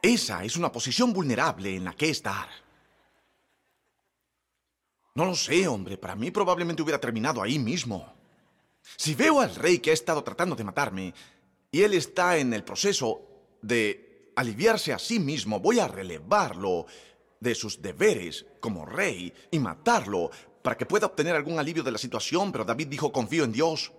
[0.00, 2.48] Esa es una posición vulnerable en la que estar.
[5.16, 5.98] No lo sé, hombre.
[5.98, 8.14] Para mí probablemente hubiera terminado ahí mismo.
[8.96, 11.12] Si veo al rey que ha estado tratando de matarme
[11.72, 13.20] y él está en el proceso
[13.60, 16.86] de aliviarse a sí mismo, voy a relevarlo
[17.40, 20.30] de sus deberes como rey y matarlo
[20.62, 23.92] para que pueda obtener algún alivio de la situación, pero David dijo, confío en Dios.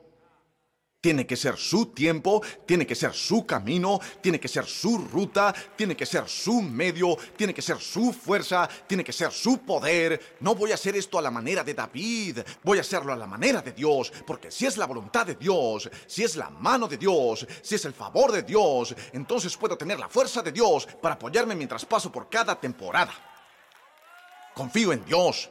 [1.01, 5.55] Tiene que ser su tiempo, tiene que ser su camino, tiene que ser su ruta,
[5.77, 10.35] tiene que ser su medio, tiene que ser su fuerza, tiene que ser su poder.
[10.41, 13.27] No voy a hacer esto a la manera de David, voy a hacerlo a la
[13.27, 16.97] manera de Dios, porque si es la voluntad de Dios, si es la mano de
[16.97, 21.15] Dios, si es el favor de Dios, entonces puedo tener la fuerza de Dios para
[21.15, 23.13] apoyarme mientras paso por cada temporada.
[24.53, 25.49] Confío en Dios.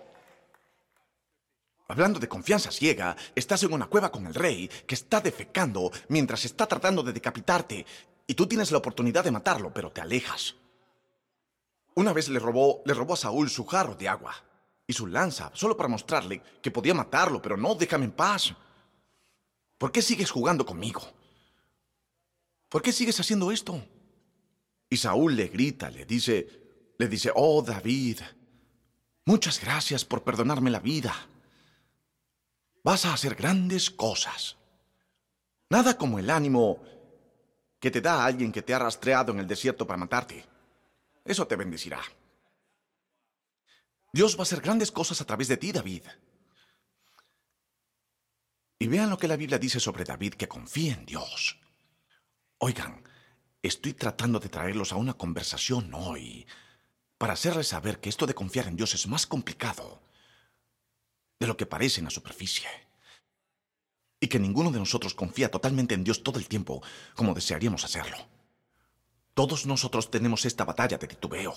[1.91, 6.45] Hablando de confianza ciega, estás en una cueva con el rey que está defecando mientras
[6.45, 7.87] está tratando de decapitarte
[8.27, 10.55] y tú tienes la oportunidad de matarlo, pero te alejas.
[11.95, 14.35] Una vez le robó, le robó a Saúl su jarro de agua
[14.87, 18.55] y su lanza solo para mostrarle que podía matarlo, pero no, déjame en paz.
[19.79, 21.01] ¿Por qué sigues jugando conmigo?
[22.69, 23.83] ¿Por qué sigues haciendo esto?
[24.91, 28.21] Y Saúl le grita, le dice, le dice, "Oh, David,
[29.25, 31.15] muchas gracias por perdonarme la vida."
[32.83, 34.57] Vas a hacer grandes cosas.
[35.71, 36.83] Nada como el ánimo
[37.79, 40.45] que te da alguien que te ha rastreado en el desierto para matarte.
[41.25, 42.01] Eso te bendecirá.
[44.13, 46.03] Dios va a hacer grandes cosas a través de ti, David.
[48.79, 51.59] Y vean lo que la Biblia dice sobre David, que confía en Dios.
[52.59, 53.05] Oigan,
[53.63, 56.47] estoy tratando de traerlos a una conversación hoy
[57.19, 60.01] para hacerles saber que esto de confiar en Dios es más complicado
[61.39, 62.69] de lo que parece en la superficie.
[64.21, 66.83] Y que ninguno de nosotros confía totalmente en Dios todo el tiempo
[67.15, 68.17] como desearíamos hacerlo.
[69.35, 71.55] Todos nosotros tenemos esta batalla de titubeo.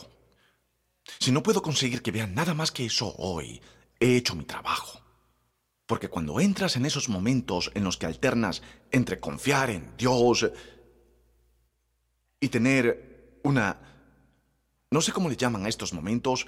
[1.20, 3.60] Si no puedo conseguir que vean nada más que eso hoy,
[4.00, 5.02] he hecho mi trabajo.
[5.88, 8.62] Porque cuando entras en esos momentos en los que alternas
[8.92, 10.52] entre confiar en Dios
[12.40, 13.80] y tener una...
[14.92, 16.46] No sé cómo le llaman a estos momentos,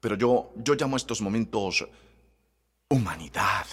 [0.00, 1.86] pero yo, yo llamo a estos momentos
[2.92, 3.66] humanidad.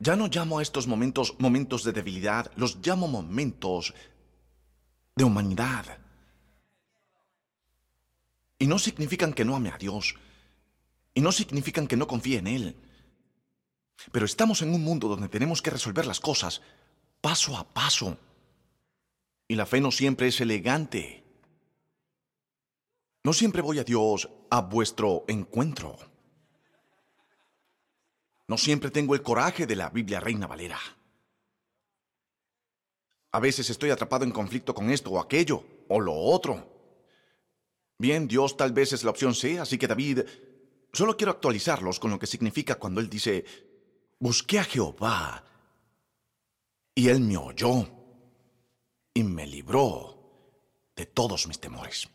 [0.00, 3.94] Ya no llamo a estos momentos momentos de debilidad, los llamo momentos
[5.16, 5.98] de humanidad.
[8.58, 10.16] Y no significan que no ame a Dios.
[11.14, 12.76] Y no significan que no confíe en Él.
[14.12, 16.62] Pero estamos en un mundo donde tenemos que resolver las cosas
[17.20, 18.18] paso a paso.
[19.46, 21.27] Y la fe no siempre es elegante.
[23.28, 25.98] No siempre voy a Dios a vuestro encuentro.
[28.46, 30.78] No siempre tengo el coraje de la Biblia Reina Valera.
[33.32, 36.66] A veces estoy atrapado en conflicto con esto o aquello, o lo otro.
[37.98, 40.20] Bien, Dios tal vez es la opción C, así que David,
[40.90, 43.44] solo quiero actualizarlos con lo que significa cuando él dice,
[44.18, 45.44] busqué a Jehová,
[46.94, 47.86] y él me oyó,
[49.12, 52.08] y me libró de todos mis temores.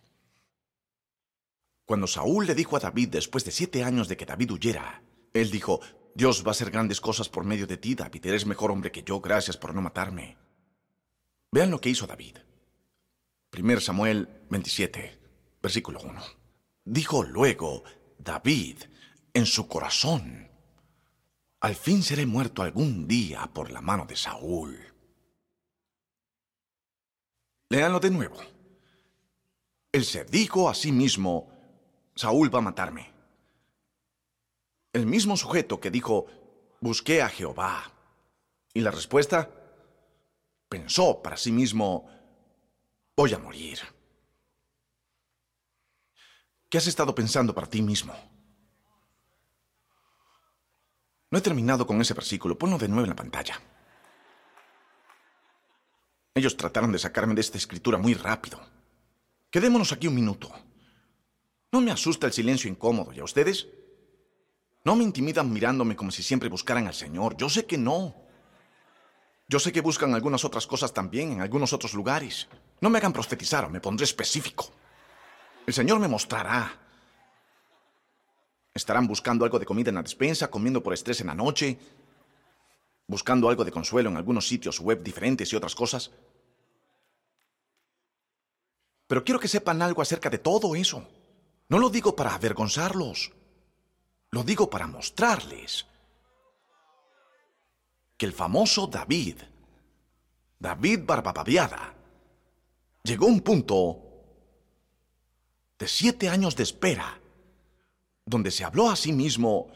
[1.85, 5.03] Cuando Saúl le dijo a David después de siete años de que David huyera,
[5.33, 5.81] él dijo,
[6.15, 9.03] Dios va a hacer grandes cosas por medio de ti, David, eres mejor hombre que
[9.03, 10.37] yo, gracias por no matarme.
[11.51, 12.37] Vean lo que hizo David.
[13.55, 15.19] 1 Samuel 27,
[15.61, 16.21] versículo 1.
[16.85, 17.83] Dijo luego
[18.17, 18.79] David
[19.33, 20.49] en su corazón,
[21.59, 24.77] al fin seré muerto algún día por la mano de Saúl.
[27.69, 28.37] Leanlo de nuevo.
[29.91, 31.52] Él se dijo a sí mismo,
[32.15, 33.11] Saúl va a matarme.
[34.93, 36.27] El mismo sujeto que dijo,
[36.79, 37.91] busqué a Jehová.
[38.73, 39.49] Y la respuesta,
[40.69, 42.09] pensó para sí mismo,
[43.15, 43.79] voy a morir.
[46.69, 48.15] ¿Qué has estado pensando para ti mismo?
[51.29, 52.57] No he terminado con ese versículo.
[52.57, 53.59] Ponlo de nuevo en la pantalla.
[56.35, 58.59] Ellos trataron de sacarme de esta escritura muy rápido.
[59.51, 60.51] Quedémonos aquí un minuto.
[61.73, 63.67] No me asusta el silencio incómodo, ¿y a ustedes?
[64.83, 67.35] No me intimidan mirándome como si siempre buscaran al Señor.
[67.35, 68.15] Yo sé que no.
[69.49, 72.47] Yo sé que buscan algunas otras cosas también en algunos otros lugares.
[72.79, 74.71] No me hagan profetizar o me pondré específico.
[75.65, 76.79] El Señor me mostrará.
[78.71, 81.79] Estarán buscando algo de comida en la despensa, comiendo por estrés en la noche,
[83.07, 86.11] buscando algo de consuelo en algunos sitios web diferentes y otras cosas.
[89.07, 91.07] Pero quiero que sepan algo acerca de todo eso.
[91.73, 93.31] No lo digo para avergonzarlos.
[94.29, 95.87] Lo digo para mostrarles
[98.15, 99.39] que el famoso David,
[100.59, 101.95] David Barbapaviada,
[103.01, 103.97] llegó a un punto
[105.79, 107.19] de siete años de espera,
[108.23, 109.71] donde se habló a sí mismo,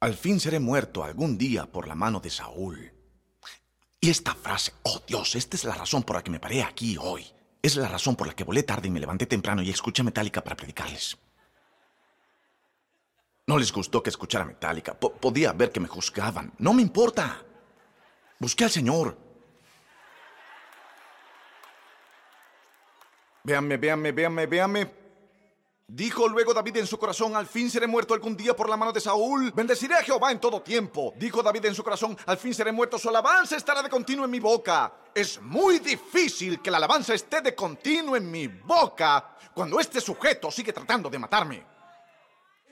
[0.00, 2.92] al fin seré muerto algún día por la mano de Saúl.
[4.00, 6.96] Y esta frase, oh Dios, esta es la razón por la que me paré aquí
[7.00, 7.32] hoy.
[7.62, 10.42] Es la razón por la que volé tarde y me levanté temprano y escuché Metallica
[10.42, 11.16] para predicarles.
[13.46, 14.94] No les gustó que escuchara Metallica.
[14.94, 16.52] podía ver que me juzgaban.
[16.58, 17.40] No me importa.
[18.40, 19.16] Busqué al Señor.
[23.44, 25.01] Véanme, véanme, véanme, véanme.
[25.94, 28.94] Dijo luego David en su corazón, al fin seré muerto algún día por la mano
[28.94, 29.52] de Saúl.
[29.52, 31.12] Bendeciré a Jehová en todo tiempo.
[31.18, 34.30] Dijo David en su corazón, al fin seré muerto, su alabanza estará de continuo en
[34.30, 34.90] mi boca.
[35.14, 40.50] Es muy difícil que la alabanza esté de continuo en mi boca cuando este sujeto
[40.50, 41.66] sigue tratando de matarme.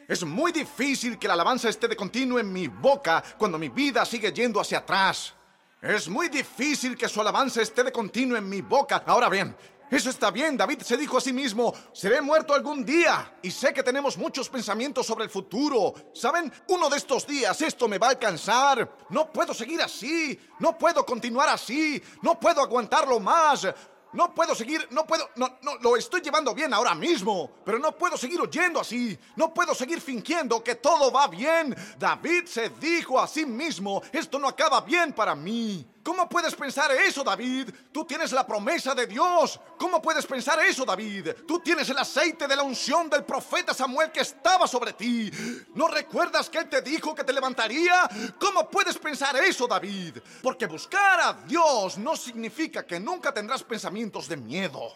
[0.09, 4.07] Es muy difícil que la alabanza esté de continuo en mi boca cuando mi vida
[4.07, 5.35] sigue yendo hacia atrás.
[5.83, 9.03] Es muy difícil que su alabanza esté de continuo en mi boca.
[9.07, 9.55] Ahora bien,
[9.91, 13.39] eso está bien, David se dijo a sí mismo, seré muerto algún día.
[13.43, 15.95] Y sé que tenemos muchos pensamientos sobre el futuro.
[16.15, 16.53] ¿Saben?
[16.69, 18.89] Uno de estos días esto me va a alcanzar.
[19.09, 20.39] No puedo seguir así.
[20.61, 22.01] No puedo continuar así.
[22.23, 23.67] No puedo aguantarlo más.
[24.13, 27.97] No puedo seguir, no puedo, no, no, lo estoy llevando bien ahora mismo, pero no
[27.97, 31.77] puedo seguir oyendo así, no puedo seguir fingiendo que todo va bien.
[31.97, 35.87] David se dijo a sí mismo, esto no acaba bien para mí.
[36.03, 37.71] ¿Cómo puedes pensar eso, David?
[37.93, 39.61] Tú tienes la promesa de Dios.
[39.79, 41.29] ¿Cómo puedes pensar eso, David?
[41.47, 45.31] Tú tienes el aceite de la unción del profeta Samuel que estaba sobre ti.
[45.75, 48.09] ¿No recuerdas que él te dijo que te levantaría?
[48.39, 50.19] ¿Cómo puedes pensar eso, David?
[50.43, 54.95] Porque buscar a Dios no significa que nunca tendrás pensamientos de miedo.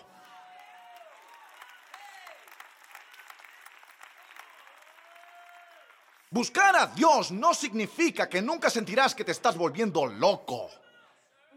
[6.30, 10.70] Buscar a Dios no significa que nunca sentirás que te estás volviendo loco.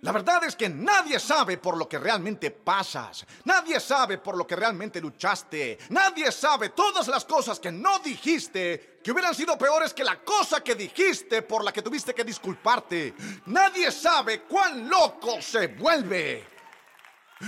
[0.01, 3.25] La verdad es que nadie sabe por lo que realmente pasas.
[3.45, 5.79] Nadie sabe por lo que realmente luchaste.
[5.89, 10.63] Nadie sabe todas las cosas que no dijiste que hubieran sido peores que la cosa
[10.63, 13.15] que dijiste por la que tuviste que disculparte.
[13.47, 16.57] Nadie sabe cuán loco se vuelve.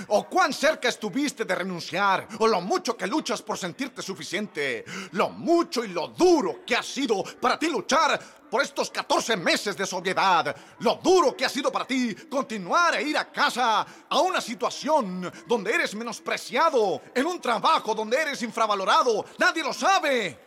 [0.07, 5.31] O cuán cerca estuviste de renunciar, o lo mucho que luchas por sentirte suficiente, lo
[5.31, 8.19] mucho y lo duro que ha sido para ti luchar
[8.49, 13.03] por estos 14 meses de sobriedad, lo duro que ha sido para ti continuar e
[13.03, 19.25] ir a casa a una situación donde eres menospreciado, en un trabajo donde eres infravalorado,
[19.37, 20.39] nadie lo sabe.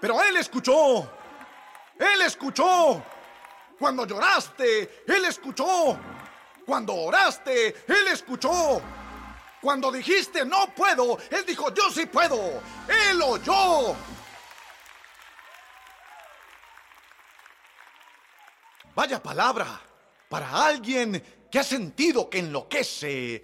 [0.00, 1.08] Pero Él escuchó,
[1.98, 3.02] Él escuchó.
[3.78, 5.98] Cuando lloraste, Él escuchó.
[6.64, 8.80] Cuando oraste, Él escuchó.
[9.60, 12.60] Cuando dijiste no puedo, Él dijo yo sí puedo.
[12.88, 13.94] Él oyó.
[18.94, 19.80] Vaya palabra
[20.28, 23.42] para alguien que ha sentido que enloquece,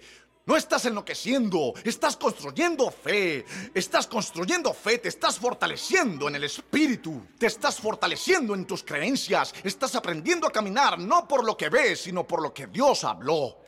[0.49, 3.45] no estás enloqueciendo, estás construyendo fe.
[3.71, 7.27] Estás construyendo fe, te estás fortaleciendo en el espíritu.
[7.37, 9.53] Te estás fortaleciendo en tus creencias.
[9.63, 13.59] Estás aprendiendo a caminar no por lo que ves, sino por lo que Dios habló.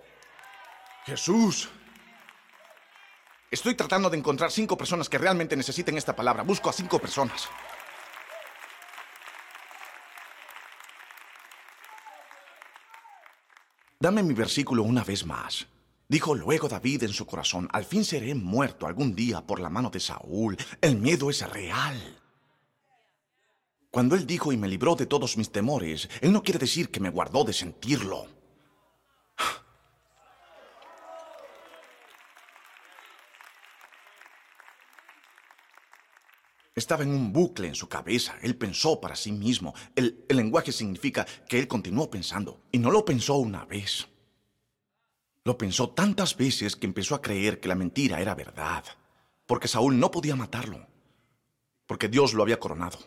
[1.05, 1.69] Jesús.
[3.51, 6.41] Estoy tratando de encontrar cinco personas que realmente necesiten esta palabra.
[6.41, 7.47] Busco a cinco personas.
[14.01, 15.67] Dame mi versículo una vez más.
[16.09, 19.91] Dijo luego David en su corazón, al fin seré muerto algún día por la mano
[19.91, 20.57] de Saúl.
[20.81, 22.17] El miedo es real.
[23.91, 26.99] Cuando él dijo y me libró de todos mis temores, él no quiere decir que
[26.99, 28.25] me guardó de sentirlo.
[36.81, 38.39] Estaba en un bucle en su cabeza.
[38.41, 39.75] Él pensó para sí mismo.
[39.95, 42.63] El, el lenguaje significa que él continuó pensando.
[42.71, 44.07] Y no lo pensó una vez.
[45.43, 48.83] Lo pensó tantas veces que empezó a creer que la mentira era verdad,
[49.45, 50.87] porque Saúl no podía matarlo,
[51.85, 52.97] porque Dios lo había coronado.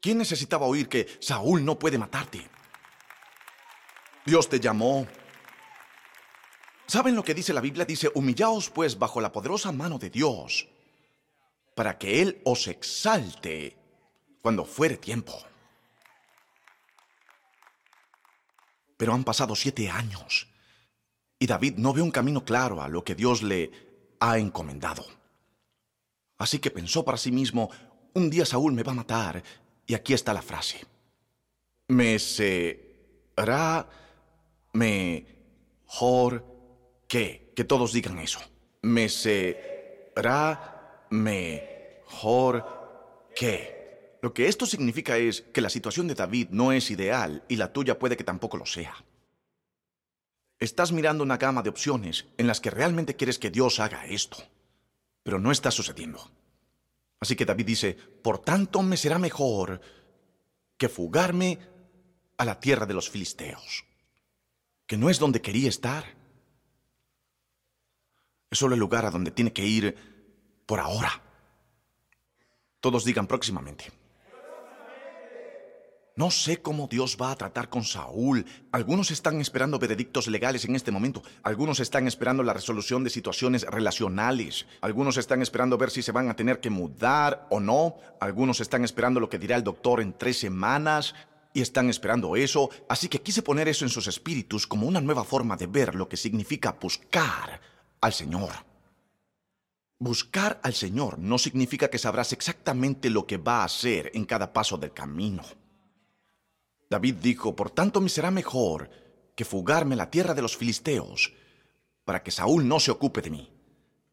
[0.00, 2.48] ¿Quién necesitaba oír que Saúl no puede matarte?
[4.24, 5.06] Dios te llamó.
[6.90, 7.84] ¿Saben lo que dice la Biblia?
[7.84, 10.66] Dice, humillaos pues bajo la poderosa mano de Dios,
[11.76, 13.76] para que Él os exalte
[14.42, 15.32] cuando fuere tiempo.
[18.96, 20.48] Pero han pasado siete años
[21.38, 23.70] y David no ve un camino claro a lo que Dios le
[24.18, 25.06] ha encomendado.
[26.38, 27.70] Así que pensó para sí mismo,
[28.14, 29.44] un día Saúl me va a matar
[29.86, 30.84] y aquí está la frase.
[31.86, 33.88] Me será
[34.72, 36.50] mejor
[37.10, 38.40] que, todos digan eso.
[38.82, 42.64] Me será mejor
[43.34, 44.16] que.
[44.22, 47.72] Lo que esto significa es que la situación de David no es ideal y la
[47.72, 48.94] tuya puede que tampoco lo sea.
[50.60, 54.36] Estás mirando una gama de opciones en las que realmente quieres que Dios haga esto,
[55.24, 56.30] pero no está sucediendo.
[57.18, 59.80] Así que David dice, por tanto me será mejor
[60.76, 61.58] que fugarme
[62.36, 63.84] a la tierra de los filisteos,
[64.86, 66.19] que no es donde quería estar.
[68.50, 69.96] Es solo el lugar a donde tiene que ir
[70.66, 71.22] por ahora.
[72.80, 73.92] Todos digan próximamente.
[76.16, 78.44] No sé cómo Dios va a tratar con Saúl.
[78.72, 81.22] Algunos están esperando veredictos legales en este momento.
[81.44, 84.66] Algunos están esperando la resolución de situaciones relacionales.
[84.80, 87.96] Algunos están esperando ver si se van a tener que mudar o no.
[88.20, 91.14] Algunos están esperando lo que dirá el doctor en tres semanas.
[91.54, 92.68] Y están esperando eso.
[92.88, 96.08] Así que quise poner eso en sus espíritus como una nueva forma de ver lo
[96.08, 97.69] que significa buscar
[98.00, 98.50] al Señor.
[99.98, 104.52] Buscar al Señor no significa que sabrás exactamente lo que va a hacer en cada
[104.52, 105.42] paso del camino.
[106.88, 108.90] David dijo, por tanto me será mejor
[109.36, 111.32] que fugarme la tierra de los filisteos,
[112.04, 113.52] para que Saúl no se ocupe de mí,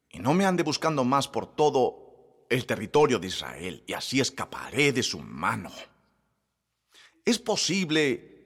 [0.10, 4.92] y no me ande buscando más por todo el territorio de Israel, y así escaparé
[4.92, 5.72] de su mano.
[7.26, 8.38] Es posible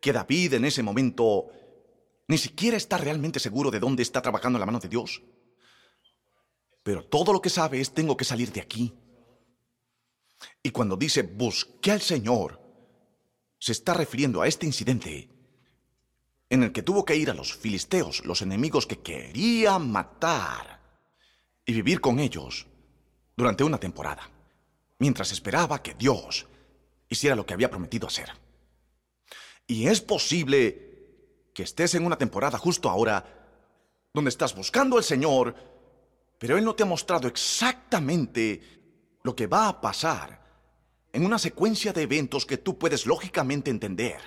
[0.00, 1.50] que David en ese momento
[2.26, 5.22] ni siquiera está realmente seguro de dónde está trabajando la mano de Dios.
[6.82, 8.94] Pero todo lo que sabe es tengo que salir de aquí.
[10.62, 12.60] Y cuando dice busqué al Señor,
[13.58, 15.30] se está refiriendo a este incidente
[16.50, 20.74] en el que tuvo que ir a los filisteos, los enemigos que quería matar,
[21.66, 22.66] y vivir con ellos
[23.36, 24.30] durante una temporada,
[24.98, 26.46] mientras esperaba que Dios
[27.08, 28.30] hiciera lo que había prometido hacer.
[29.66, 30.93] Y es posible
[31.54, 33.24] que estés en una temporada justo ahora
[34.12, 35.54] donde estás buscando al Señor,
[36.36, 38.60] Pero Él no te ha mostrado exactamente
[39.22, 40.44] lo que va a pasar
[41.12, 44.20] en una secuencia de eventos que tú puedes lógicamente entender.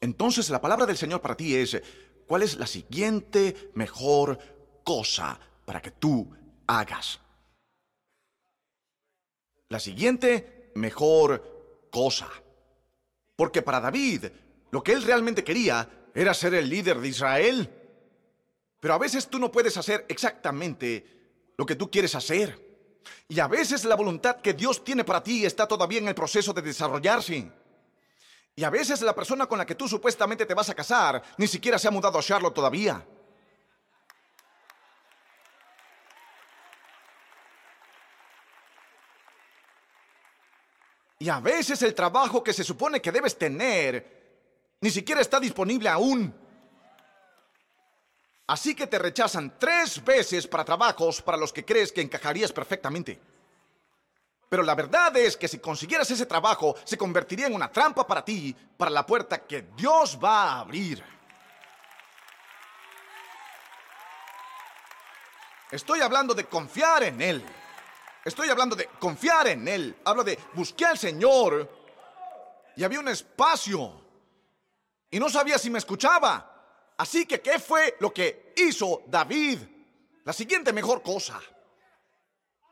[0.00, 1.80] Entonces la palabra del Señor para ti es,
[2.26, 4.38] ¿cuál es la siguiente mejor
[4.82, 6.34] cosa para que tú
[6.66, 7.20] hagas?
[9.68, 12.28] La siguiente mejor cosa.
[13.36, 14.26] Porque para David,
[14.74, 17.70] lo que él realmente quería era ser el líder de Israel.
[18.80, 23.00] Pero a veces tú no puedes hacer exactamente lo que tú quieres hacer.
[23.28, 26.52] Y a veces la voluntad que Dios tiene para ti está todavía en el proceso
[26.52, 27.52] de desarrollarse.
[28.56, 31.46] Y a veces la persona con la que tú supuestamente te vas a casar ni
[31.46, 33.06] siquiera se ha mudado a Charlotte todavía.
[41.20, 44.23] Y a veces el trabajo que se supone que debes tener
[44.84, 46.30] ni siquiera está disponible aún.
[48.46, 53.18] Así que te rechazan tres veces para trabajos para los que crees que encajarías perfectamente.
[54.46, 58.22] Pero la verdad es que si consiguieras ese trabajo, se convertiría en una trampa para
[58.22, 61.02] ti, para la puerta que Dios va a abrir.
[65.70, 67.42] Estoy hablando de confiar en Él.
[68.22, 69.96] Estoy hablando de confiar en Él.
[70.04, 71.70] Hablo de busqué al Señor
[72.76, 74.03] y había un espacio
[75.10, 76.50] y no sabía si me escuchaba.
[76.96, 79.58] Así que, ¿qué fue lo que hizo David?
[80.24, 81.40] La siguiente mejor cosa.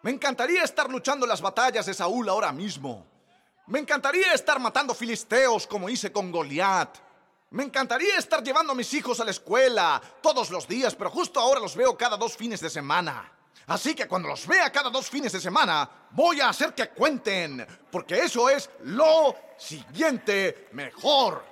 [0.02, 3.06] Me encantaría estar luchando las batallas de Saúl ahora mismo.
[3.68, 6.98] Me encantaría estar matando filisteos como hice con Goliat.
[7.50, 11.38] Me encantaría estar llevando a mis hijos a la escuela todos los días, pero justo
[11.38, 13.30] ahora los veo cada dos fines de semana.
[13.66, 17.66] Así que cuando los vea cada dos fines de semana, voy a hacer que cuenten,
[17.90, 21.51] porque eso es lo siguiente mejor.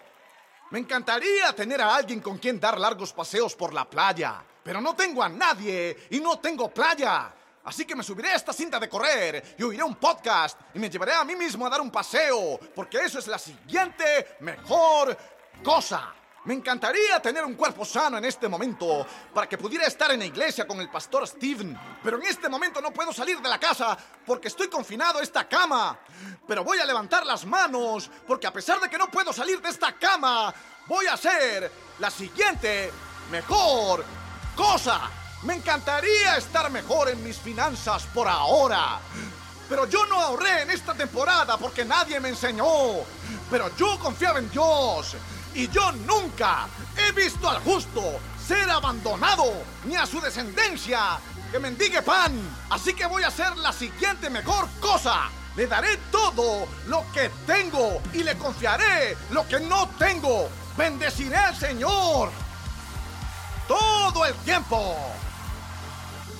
[0.70, 4.94] Me encantaría tener a alguien con quien dar largos paseos por la playa, pero no
[4.94, 7.34] tengo a nadie y no tengo playa.
[7.64, 10.88] Así que me subiré a esta cinta de correr y oiré un podcast y me
[10.88, 15.16] llevaré a mí mismo a dar un paseo, porque eso es la siguiente mejor
[15.62, 16.14] cosa.
[16.45, 20.24] Me encantaría tener un cuerpo sano en este momento para que pudiera estar en la
[20.24, 23.97] iglesia con el pastor Steven, pero en este momento no puedo salir de la casa
[24.24, 25.99] porque estoy confinado a esta cama.
[26.49, 29.68] Pero voy a levantar las manos porque a pesar de que no puedo salir de
[29.68, 30.55] esta cama,
[30.86, 32.91] voy a hacer la siguiente
[33.30, 34.03] mejor
[34.57, 35.11] cosa.
[35.43, 38.99] Me encantaría estar mejor en mis finanzas por ahora.
[39.68, 42.66] Pero yo no ahorré en esta temporada porque nadie me enseñó.
[43.51, 45.16] Pero yo confiaba en Dios.
[45.55, 49.53] Y yo nunca he visto al justo ser abandonado,
[49.84, 51.18] ni a su descendencia
[51.51, 52.32] que mendigue pan.
[52.70, 55.28] Así que voy a hacer la siguiente mejor cosa.
[55.57, 60.48] Le daré todo lo que tengo y le confiaré lo que no tengo.
[60.76, 62.30] Bendeciré al Señor
[63.66, 64.96] todo el tiempo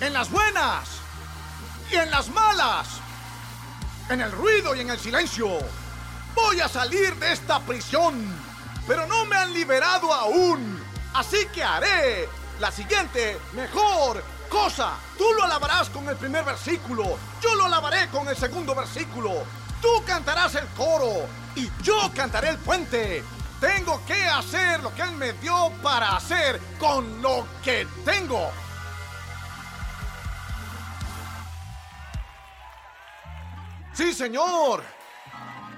[0.01, 0.89] en las buenas
[1.91, 2.89] y en las malas,
[4.09, 5.49] en el ruido y en el silencio.
[6.35, 8.35] Voy a salir de esta prisión,
[8.87, 10.83] pero no me han liberado aún.
[11.15, 12.29] Así que haré
[12.61, 14.95] la siguiente mejor cosa.
[15.17, 19.45] Tú lo alabarás con el primer versículo, yo lo alabaré con el segundo versículo.
[19.81, 23.25] Tú cantarás el coro y yo cantaré el puente.
[23.61, 28.51] Tengo que hacer lo que Él me dio para hacer con lo que tengo.
[33.93, 34.83] Sí, señor.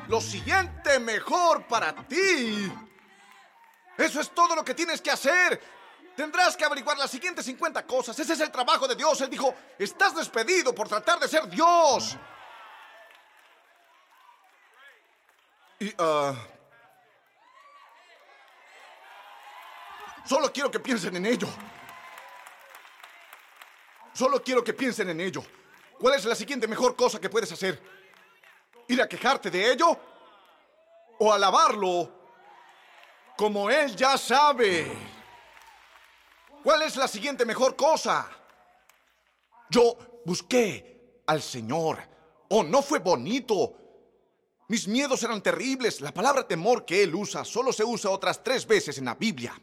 [0.09, 2.71] Lo siguiente mejor para ti.
[3.97, 5.61] Eso es todo lo que tienes que hacer.
[6.17, 8.19] Tendrás que averiguar las siguientes 50 cosas.
[8.19, 9.21] Ese es el trabajo de Dios.
[9.21, 12.17] Él dijo, estás despedido por tratar de ser Dios.
[15.81, 16.35] Y, ah,
[20.25, 21.49] solo quiero que piensen en ello.
[24.13, 25.43] Solo quiero que piensen en ello.
[25.99, 27.81] ¿Cuál es la siguiente mejor cosa que puedes hacer?
[28.89, 29.99] ¿Ir a quejarte de ello?
[31.19, 32.22] ¿O alabarlo
[33.43, 34.87] como él ya sabe?
[36.63, 38.31] ¿Cuál es la siguiente mejor cosa?
[39.69, 41.99] Yo busqué al Señor.
[42.51, 43.75] Oh, no fue bonito.
[44.69, 46.01] Mis miedos eran terribles.
[46.01, 49.61] La palabra temor que él usa solo se usa otras tres veces en la Biblia.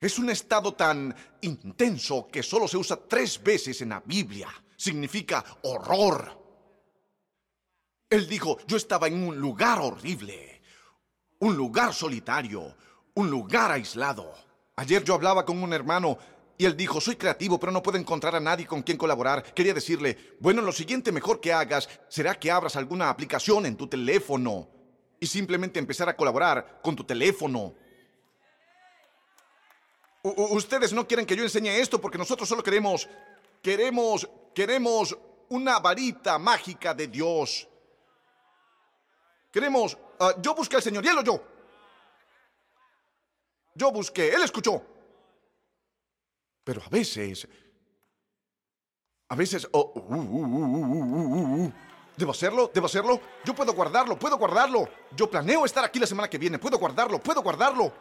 [0.00, 4.48] Es un estado tan intenso que solo se usa tres veces en la Biblia.
[4.76, 6.36] Significa horror.
[8.10, 10.62] Él dijo, yo estaba en un lugar horrible,
[11.38, 12.74] un lugar solitario,
[13.14, 14.32] un lugar aislado.
[14.76, 16.18] Ayer yo hablaba con un hermano
[16.56, 19.42] y él dijo, soy creativo, pero no puedo encontrar a nadie con quien colaborar.
[19.54, 23.86] Quería decirle, bueno, lo siguiente mejor que hagas será que abras alguna aplicación en tu
[23.86, 24.68] teléfono
[25.18, 27.74] y simplemente empezar a colaborar con tu teléfono.
[30.22, 33.08] ustedes no quieren que yo enseñe esto porque nosotros solo queremos
[33.64, 35.16] queremos, queremos
[35.48, 37.66] una varita mágica de Dios.
[39.50, 41.53] Queremos, ah, yo busqué al Señor y Él oyó.
[43.74, 44.82] Yo busqué, Él escuchó.
[46.62, 47.46] Pero a veces,
[49.28, 51.72] a veces, oh, uh, uh, uh,
[52.16, 52.70] ¿Debo hacerlo?
[52.72, 53.20] ¿Debo hacerlo?
[53.44, 54.88] Yo puedo guardarlo, puedo guardarlo.
[55.16, 56.58] Yo planeo estar aquí la semana que viene.
[56.58, 57.92] Puedo guardarlo, puedo guardarlo.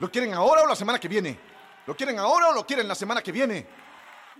[0.00, 1.38] ¿Lo quieren ahora o la semana que viene?
[1.86, 3.66] ¿Lo quieren ahora o lo quieren la semana que viene?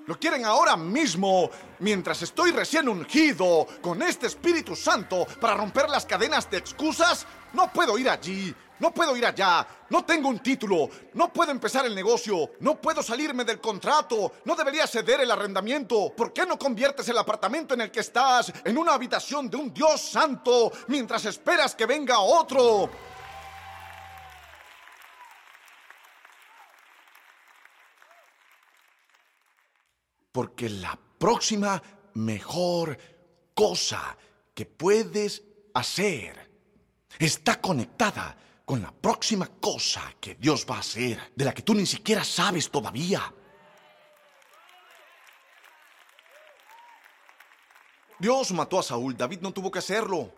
[0.06, 6.04] Lo quieren ahora mismo, mientras estoy recién ungido con este Espíritu Santo para romper las
[6.04, 7.24] cadenas de excusas.
[7.52, 8.52] No puedo ir allí,
[8.82, 13.00] no puedo ir allá, no tengo un título, no puedo empezar el negocio, no puedo
[13.00, 16.12] salirme del contrato, no debería ceder el arrendamiento.
[16.16, 19.72] ¿Por qué no conviertes el apartamento en el que estás en una habitación de un
[19.72, 22.90] Dios santo mientras esperas que venga otro?
[30.32, 31.80] Porque la próxima
[32.14, 32.98] mejor
[33.54, 34.16] cosa
[34.52, 35.40] que puedes
[35.72, 36.50] hacer
[37.20, 41.74] está conectada con la próxima cosa que Dios va a hacer, de la que tú
[41.74, 43.32] ni siquiera sabes todavía.
[48.18, 50.32] Dios mató a Saúl, David no tuvo que hacerlo.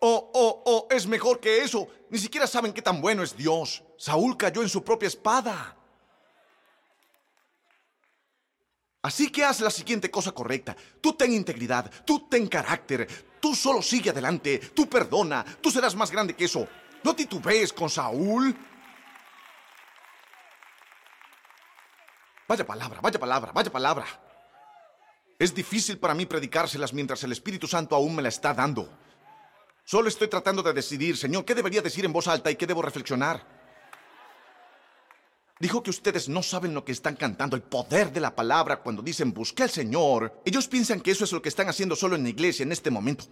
[0.00, 1.86] Oh, oh, oh, es mejor que eso.
[2.10, 3.82] Ni siquiera saben qué tan bueno es Dios.
[3.96, 5.76] Saúl cayó en su propia espada.
[9.02, 10.76] Así que haz la siguiente cosa correcta.
[11.00, 13.08] Tú ten integridad, tú ten carácter,
[13.40, 16.68] tú solo sigue adelante, tú perdona, tú serás más grande que eso.
[17.02, 18.56] No titubees con Saúl.
[22.46, 24.06] Vaya palabra, vaya palabra, vaya palabra.
[25.36, 28.88] Es difícil para mí predicárselas mientras el Espíritu Santo aún me la está dando.
[29.84, 32.82] Solo estoy tratando de decidir, Señor, qué debería decir en voz alta y qué debo
[32.82, 33.61] reflexionar.
[35.62, 39.00] Dijo que ustedes no saben lo que están cantando, el poder de la palabra cuando
[39.00, 40.42] dicen busqué al Señor.
[40.44, 42.90] Ellos piensan que eso es lo que están haciendo solo en la iglesia en este
[42.90, 43.26] momento.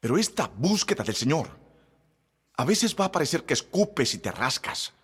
[0.00, 1.50] Pero esta búsqueda del Señor
[2.56, 4.94] a veces va a parecer que escupes y te rascas.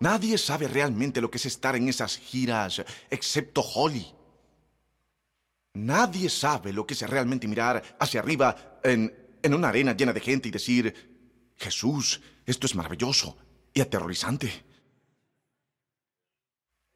[0.00, 4.14] Nadie sabe realmente lo que es estar en esas giras, excepto Holly.
[5.74, 9.12] Nadie sabe lo que es realmente mirar hacia arriba en,
[9.42, 13.36] en una arena llena de gente y decir, Jesús, esto es maravilloso
[13.72, 14.64] y aterrorizante.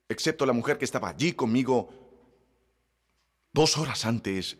[0.08, 1.90] Excepto la mujer que estaba allí conmigo
[3.52, 4.56] dos horas antes,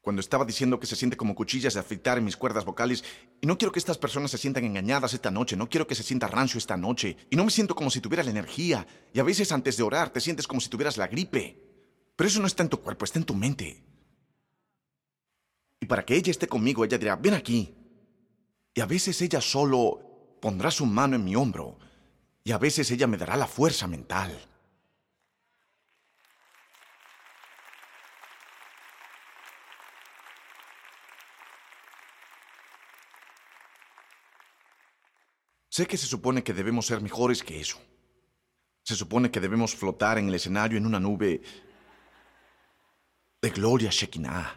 [0.00, 3.04] cuando estaba diciendo que se siente como cuchillas de afeitar en mis cuerdas vocales,
[3.40, 6.02] y no quiero que estas personas se sientan engañadas esta noche, no quiero que se
[6.02, 9.22] sienta rancio esta noche, y no me siento como si tuviera la energía, y a
[9.22, 11.61] veces antes de orar te sientes como si tuvieras la gripe.
[12.16, 13.82] Pero eso no está en tu cuerpo, está en tu mente.
[15.80, 17.74] Y para que ella esté conmigo, ella dirá, ven aquí.
[18.74, 21.78] Y a veces ella solo pondrá su mano en mi hombro.
[22.44, 24.48] Y a veces ella me dará la fuerza mental.
[35.68, 37.80] Sé que se supone que debemos ser mejores que eso.
[38.82, 41.40] Se supone que debemos flotar en el escenario en una nube
[43.42, 44.56] de gloria Shekinah.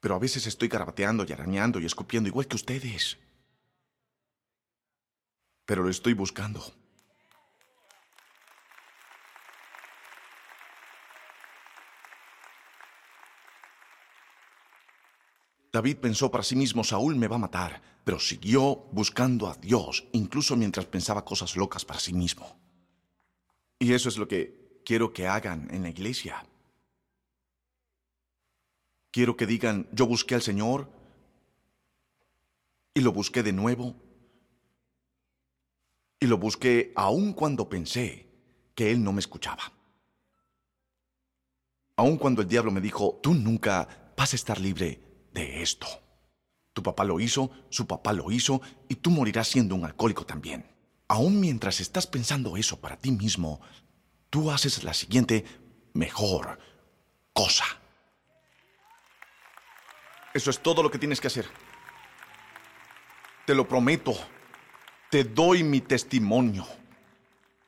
[0.00, 3.18] Pero a veces estoy garabateando y arañando y escupiendo igual que ustedes.
[5.66, 6.62] Pero lo estoy buscando.
[15.72, 20.04] David pensó para sí mismo, Saúl me va a matar, pero siguió buscando a Dios,
[20.12, 22.61] incluso mientras pensaba cosas locas para sí mismo.
[23.82, 26.46] Y eso es lo que quiero que hagan en la iglesia.
[29.10, 30.88] Quiero que digan, yo busqué al Señor
[32.94, 33.96] y lo busqué de nuevo.
[36.20, 38.28] Y lo busqué aun cuando pensé
[38.76, 39.72] que Él no me escuchaba.
[41.96, 45.00] Aun cuando el diablo me dijo, tú nunca vas a estar libre
[45.32, 45.88] de esto.
[46.72, 50.71] Tu papá lo hizo, su papá lo hizo, y tú morirás siendo un alcohólico también.
[51.12, 53.60] Aún mientras estás pensando eso para ti mismo,
[54.30, 55.44] tú haces la siguiente
[55.92, 56.58] mejor
[57.34, 57.66] cosa.
[60.32, 61.46] Eso es todo lo que tienes que hacer.
[63.44, 64.14] Te lo prometo.
[65.10, 66.66] Te doy mi testimonio.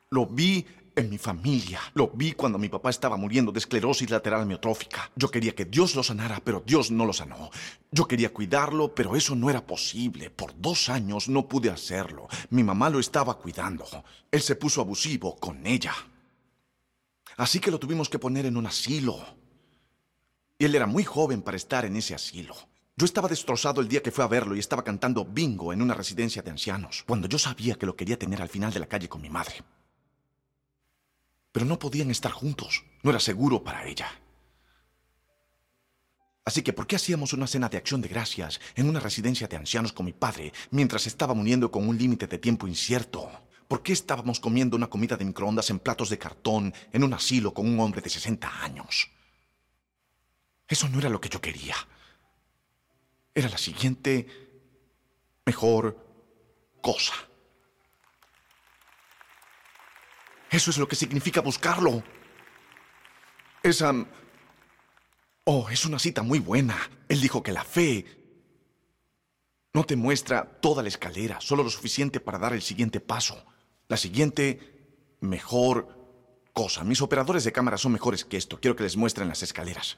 [0.09, 0.65] Lo vi
[0.95, 1.79] en mi familia.
[1.93, 5.11] Lo vi cuando mi papá estaba muriendo de esclerosis lateral amiotrófica.
[5.15, 7.49] Yo quería que Dios lo sanara, pero Dios no lo sanó.
[7.91, 10.29] Yo quería cuidarlo, pero eso no era posible.
[10.29, 12.27] Por dos años no pude hacerlo.
[12.49, 13.85] Mi mamá lo estaba cuidando.
[14.31, 15.93] Él se puso abusivo con ella.
[17.37, 19.19] Así que lo tuvimos que poner en un asilo.
[20.57, 22.55] Y él era muy joven para estar en ese asilo.
[22.97, 25.93] Yo estaba destrozado el día que fue a verlo y estaba cantando bingo en una
[25.93, 29.09] residencia de ancianos, cuando yo sabía que lo quería tener al final de la calle
[29.09, 29.55] con mi madre.
[31.55, 34.11] Pero no podían estar juntos, no era seguro para ella.
[36.43, 39.55] Así que, ¿por qué hacíamos una cena de acción de gracias en una residencia de
[39.55, 43.31] ancianos con mi padre mientras estaba muriendo con un límite de tiempo incierto?
[43.69, 47.53] ¿Por qué estábamos comiendo una comida de microondas en platos de cartón en un asilo
[47.53, 49.09] con un hombre de 60 años?
[50.67, 51.77] Eso no era lo que yo quería.
[53.33, 54.27] Era la siguiente
[55.45, 56.05] mejor
[56.81, 57.13] cosa.
[60.49, 62.03] Eso es lo que significa buscarlo.
[63.63, 63.93] Esa...
[65.43, 66.77] Oh, es una cita muy buena.
[67.07, 68.05] Él dijo que la fe
[69.73, 73.45] no te muestra toda la escalera, solo lo suficiente para dar el siguiente paso.
[73.87, 76.83] La siguiente mejor cosa.
[76.83, 78.59] Mis operadores de cámara son mejores que esto.
[78.59, 79.97] Quiero que les muestren las escaleras.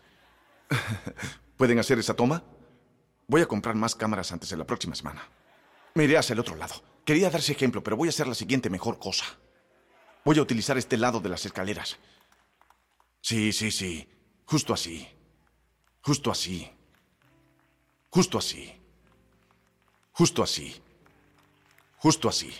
[1.58, 2.44] ¿Pueden hacer esa toma?
[3.28, 5.30] Voy a comprar más cámaras antes de la próxima semana.
[5.94, 6.76] Me iré hacia el otro lado.
[7.06, 9.26] Quería darse ejemplo, pero voy a hacer la siguiente mejor cosa.
[10.28, 11.98] Voy a utilizar este lado de las escaleras.
[13.22, 14.06] Sí, sí, sí.
[14.44, 15.08] Justo así.
[16.02, 16.70] Justo así.
[18.10, 18.74] Justo así.
[20.12, 20.76] Justo así.
[21.96, 22.52] Justo así.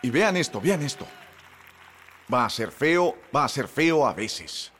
[0.00, 1.06] Y vean esto, vean esto.
[2.32, 4.72] Va a ser feo, va a ser feo a veces.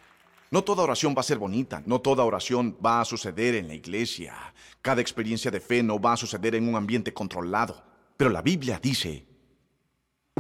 [0.51, 3.75] No toda oración va a ser bonita, no toda oración va a suceder en la
[3.75, 4.55] iglesia.
[4.81, 7.85] Cada experiencia de fe no va a suceder en un ambiente controlado.
[8.17, 9.27] Pero la Biblia dice,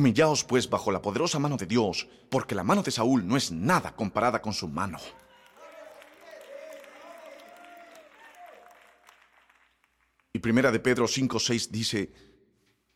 [0.00, 3.52] humillaos pues bajo la poderosa mano de Dios, porque la mano de Saúl no es
[3.52, 4.98] nada comparada con su mano.
[10.32, 12.12] Y primera de Pedro 5:6 dice,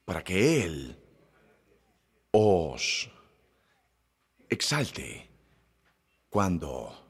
[0.04, 0.98] para que Él
[2.30, 3.10] os
[4.48, 5.30] exalte
[6.30, 7.06] cuando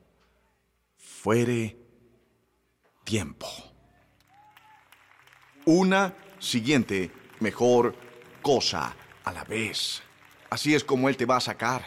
[0.97, 1.79] fuere
[3.05, 3.47] tiempo.
[5.67, 7.95] Una siguiente mejor
[8.43, 10.03] cosa a la vez.
[10.51, 11.85] Así es como Él te va a sacar.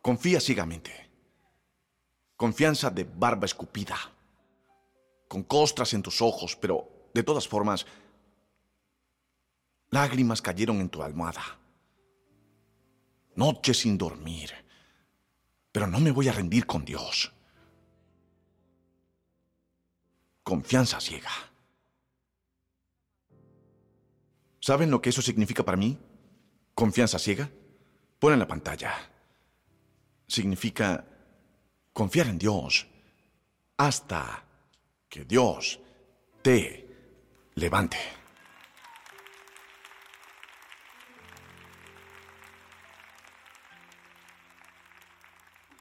[0.00, 1.10] Confía ciegamente.
[2.36, 3.96] Confianza de barba escupida.
[5.28, 7.86] Con costras en tus ojos, pero de todas formas,
[9.90, 11.58] lágrimas cayeron en tu almohada
[13.36, 14.52] noches sin dormir.
[15.72, 17.32] Pero no me voy a rendir con Dios.
[20.42, 21.30] Confianza ciega.
[24.64, 25.98] ¿Saben lo que eso significa para mí?
[26.74, 27.50] Confianza ciega.
[28.18, 28.94] Pon en la pantalla.
[30.26, 31.04] Significa
[31.92, 32.86] confiar en Dios
[33.76, 34.42] hasta
[35.06, 35.78] que Dios
[36.40, 36.88] te
[37.56, 37.98] levante.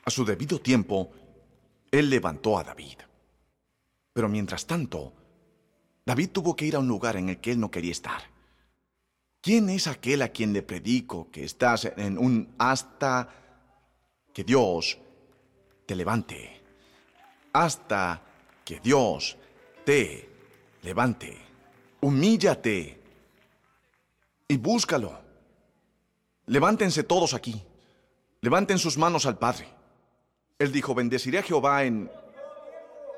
[0.03, 1.09] A su debido tiempo,
[1.89, 2.97] él levantó a David.
[4.11, 5.13] Pero mientras tanto,
[6.05, 8.32] David tuvo que ir a un lugar en el que él no quería estar.
[9.43, 13.27] ¿Quién es aquel a quien le predico que estás en un hasta
[14.33, 14.97] que Dios
[15.85, 16.61] te levante?
[17.51, 18.21] Hasta
[18.63, 19.35] que Dios
[19.83, 20.29] te
[20.81, 21.37] levante.
[21.99, 23.01] Humíllate
[24.47, 25.19] y búscalo.
[26.45, 27.61] Levántense todos aquí.
[28.39, 29.67] Levanten sus manos al Padre.
[30.57, 32.09] Él dijo, bendeciré a Jehová en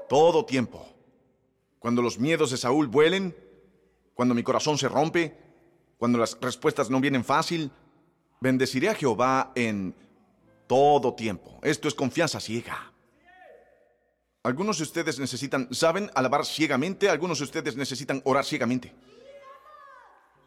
[0.09, 0.87] todo tiempo.
[1.77, 3.35] Cuando los miedos de Saúl vuelen,
[4.15, 5.44] cuando mi corazón se rompe,
[5.97, 7.71] cuando las respuestas no vienen fácil,
[8.41, 9.95] bendeciré a Jehová en
[10.67, 11.59] todo tiempo.
[11.63, 12.91] Esto es confianza ciega.
[14.43, 16.11] Algunos de ustedes necesitan, ¿saben?
[16.13, 18.93] Alabar ciegamente, algunos de ustedes necesitan orar ciegamente.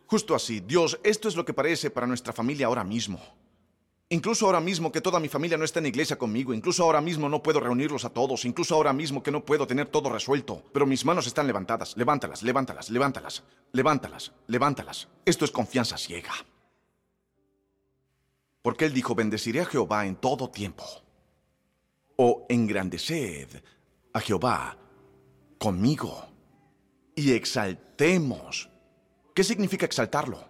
[0.07, 3.21] Justo así, Dios, esto es lo que parece para nuestra familia ahora mismo.
[4.11, 7.29] Incluso ahora mismo que toda mi familia no está en iglesia conmigo, incluso ahora mismo
[7.29, 10.87] no puedo reunirlos a todos, incluso ahora mismo que no puedo tener todo resuelto, pero
[10.87, 11.95] mis manos están levantadas.
[11.95, 13.43] Levántalas, levántalas, levántalas,
[13.73, 15.09] levántalas, levántalas.
[15.27, 16.33] Esto es confianza ciega.
[18.63, 20.85] Porque él dijo, bendeciré a Jehová en todo tiempo.
[22.17, 23.63] O engrandeced
[24.15, 24.79] a Jehová
[25.59, 26.27] conmigo
[27.15, 28.71] y exaltemos.
[29.35, 30.49] ¿Qué significa exaltarlo?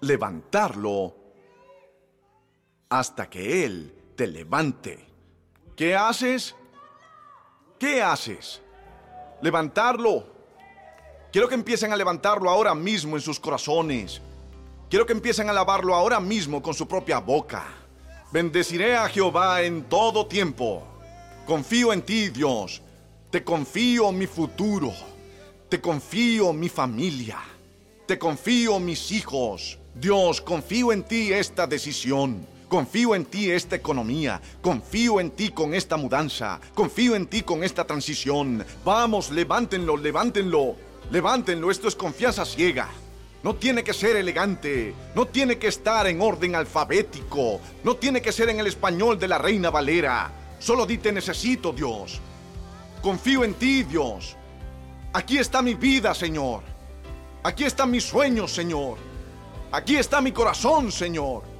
[0.00, 1.25] Levantarlo
[2.88, 5.04] hasta que Él te levante.
[5.74, 6.54] ¿Qué haces?
[7.78, 8.62] ¿Qué haces?
[9.42, 10.26] Levantarlo.
[11.32, 14.22] Quiero que empiecen a levantarlo ahora mismo en sus corazones.
[14.88, 17.64] Quiero que empiecen a alabarlo ahora mismo con su propia boca.
[18.32, 20.82] Bendeciré a Jehová en todo tiempo.
[21.44, 22.80] Confío en ti, Dios.
[23.30, 24.92] Te confío mi futuro.
[25.68, 27.38] Te confío mi familia.
[28.06, 29.78] Te confío mis hijos.
[29.94, 32.46] Dios, confío en ti esta decisión.
[32.68, 34.40] Confío en ti esta economía.
[34.60, 36.60] Confío en ti con esta mudanza.
[36.74, 38.64] Confío en ti con esta transición.
[38.84, 40.74] Vamos, levántenlo, levántenlo.
[41.10, 42.88] Levántenlo, esto es confianza ciega.
[43.44, 48.32] No tiene que ser elegante, no tiene que estar en orden alfabético, no tiene que
[48.32, 50.32] ser en el español de la Reina Valera.
[50.58, 52.20] Solo di te necesito, Dios.
[53.00, 54.36] Confío en ti, Dios.
[55.12, 56.62] Aquí está mi vida, Señor.
[57.44, 58.98] Aquí están mis sueños, Señor.
[59.70, 61.55] Aquí está mi corazón, Señor.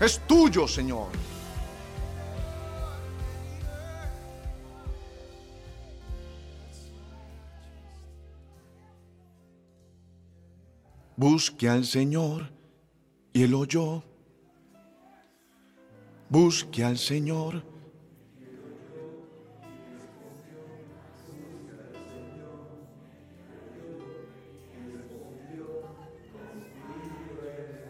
[0.00, 1.08] Es tuyo, Señor.
[11.16, 12.50] Busque al Señor
[13.32, 14.02] y Él oyó.
[16.28, 17.62] Busque al Señor.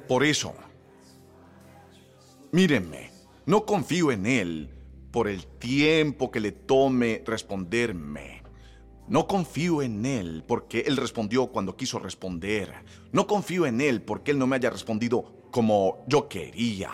[0.06, 0.54] Por eso,
[2.52, 3.10] mírenme,
[3.46, 4.70] no confío en Él
[5.10, 8.42] por el tiempo que le tome responderme.
[9.08, 12.74] No confío en Él porque Él respondió cuando quiso responder.
[13.12, 16.90] No confío en Él porque Él no me haya respondido como yo quería.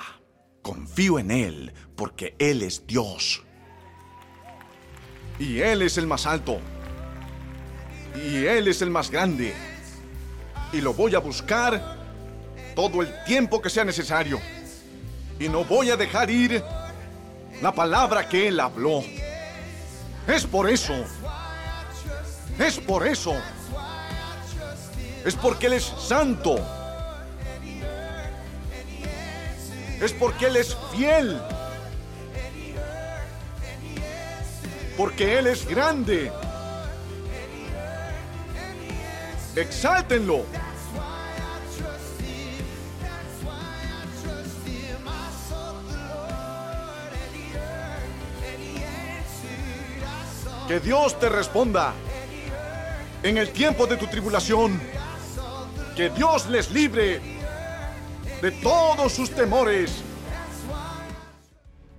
[0.61, 3.43] Confío en Él porque Él es Dios.
[5.39, 6.59] Y Él es el más alto.
[8.15, 9.55] Y Él es el más grande.
[10.73, 11.99] Y lo voy a buscar
[12.77, 14.39] todo el tiempo que sea necesario.
[15.39, 16.63] Y no voy a dejar ir
[17.61, 19.03] la palabra que Él habló.
[20.27, 20.95] Es por eso.
[22.59, 23.35] Es por eso.
[25.25, 26.57] Es porque Él es santo.
[30.01, 31.41] Es porque Él es fiel.
[34.97, 36.33] Porque Él es grande.
[39.55, 40.45] Exáltenlo.
[50.73, 51.93] Que Dios te responda
[53.23, 54.81] en el tiempo de tu tribulación.
[55.95, 57.21] Que Dios les libre
[58.41, 60.03] de todos sus temores.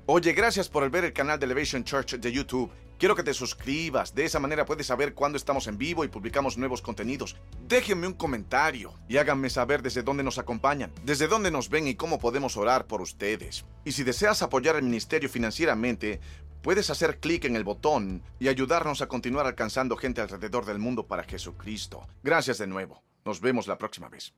[0.07, 2.71] Oye, gracias por ver el canal de Elevation Church de YouTube.
[2.97, 6.57] Quiero que te suscribas, de esa manera puedes saber cuándo estamos en vivo y publicamos
[6.57, 7.35] nuevos contenidos.
[7.67, 11.95] Déjenme un comentario y háganme saber desde dónde nos acompañan, desde dónde nos ven y
[11.95, 13.65] cómo podemos orar por ustedes.
[13.83, 16.21] Y si deseas apoyar el ministerio financieramente,
[16.63, 21.05] puedes hacer clic en el botón y ayudarnos a continuar alcanzando gente alrededor del mundo
[21.05, 22.07] para Jesucristo.
[22.23, 23.03] Gracias de nuevo.
[23.25, 24.31] Nos vemos la próxima vez.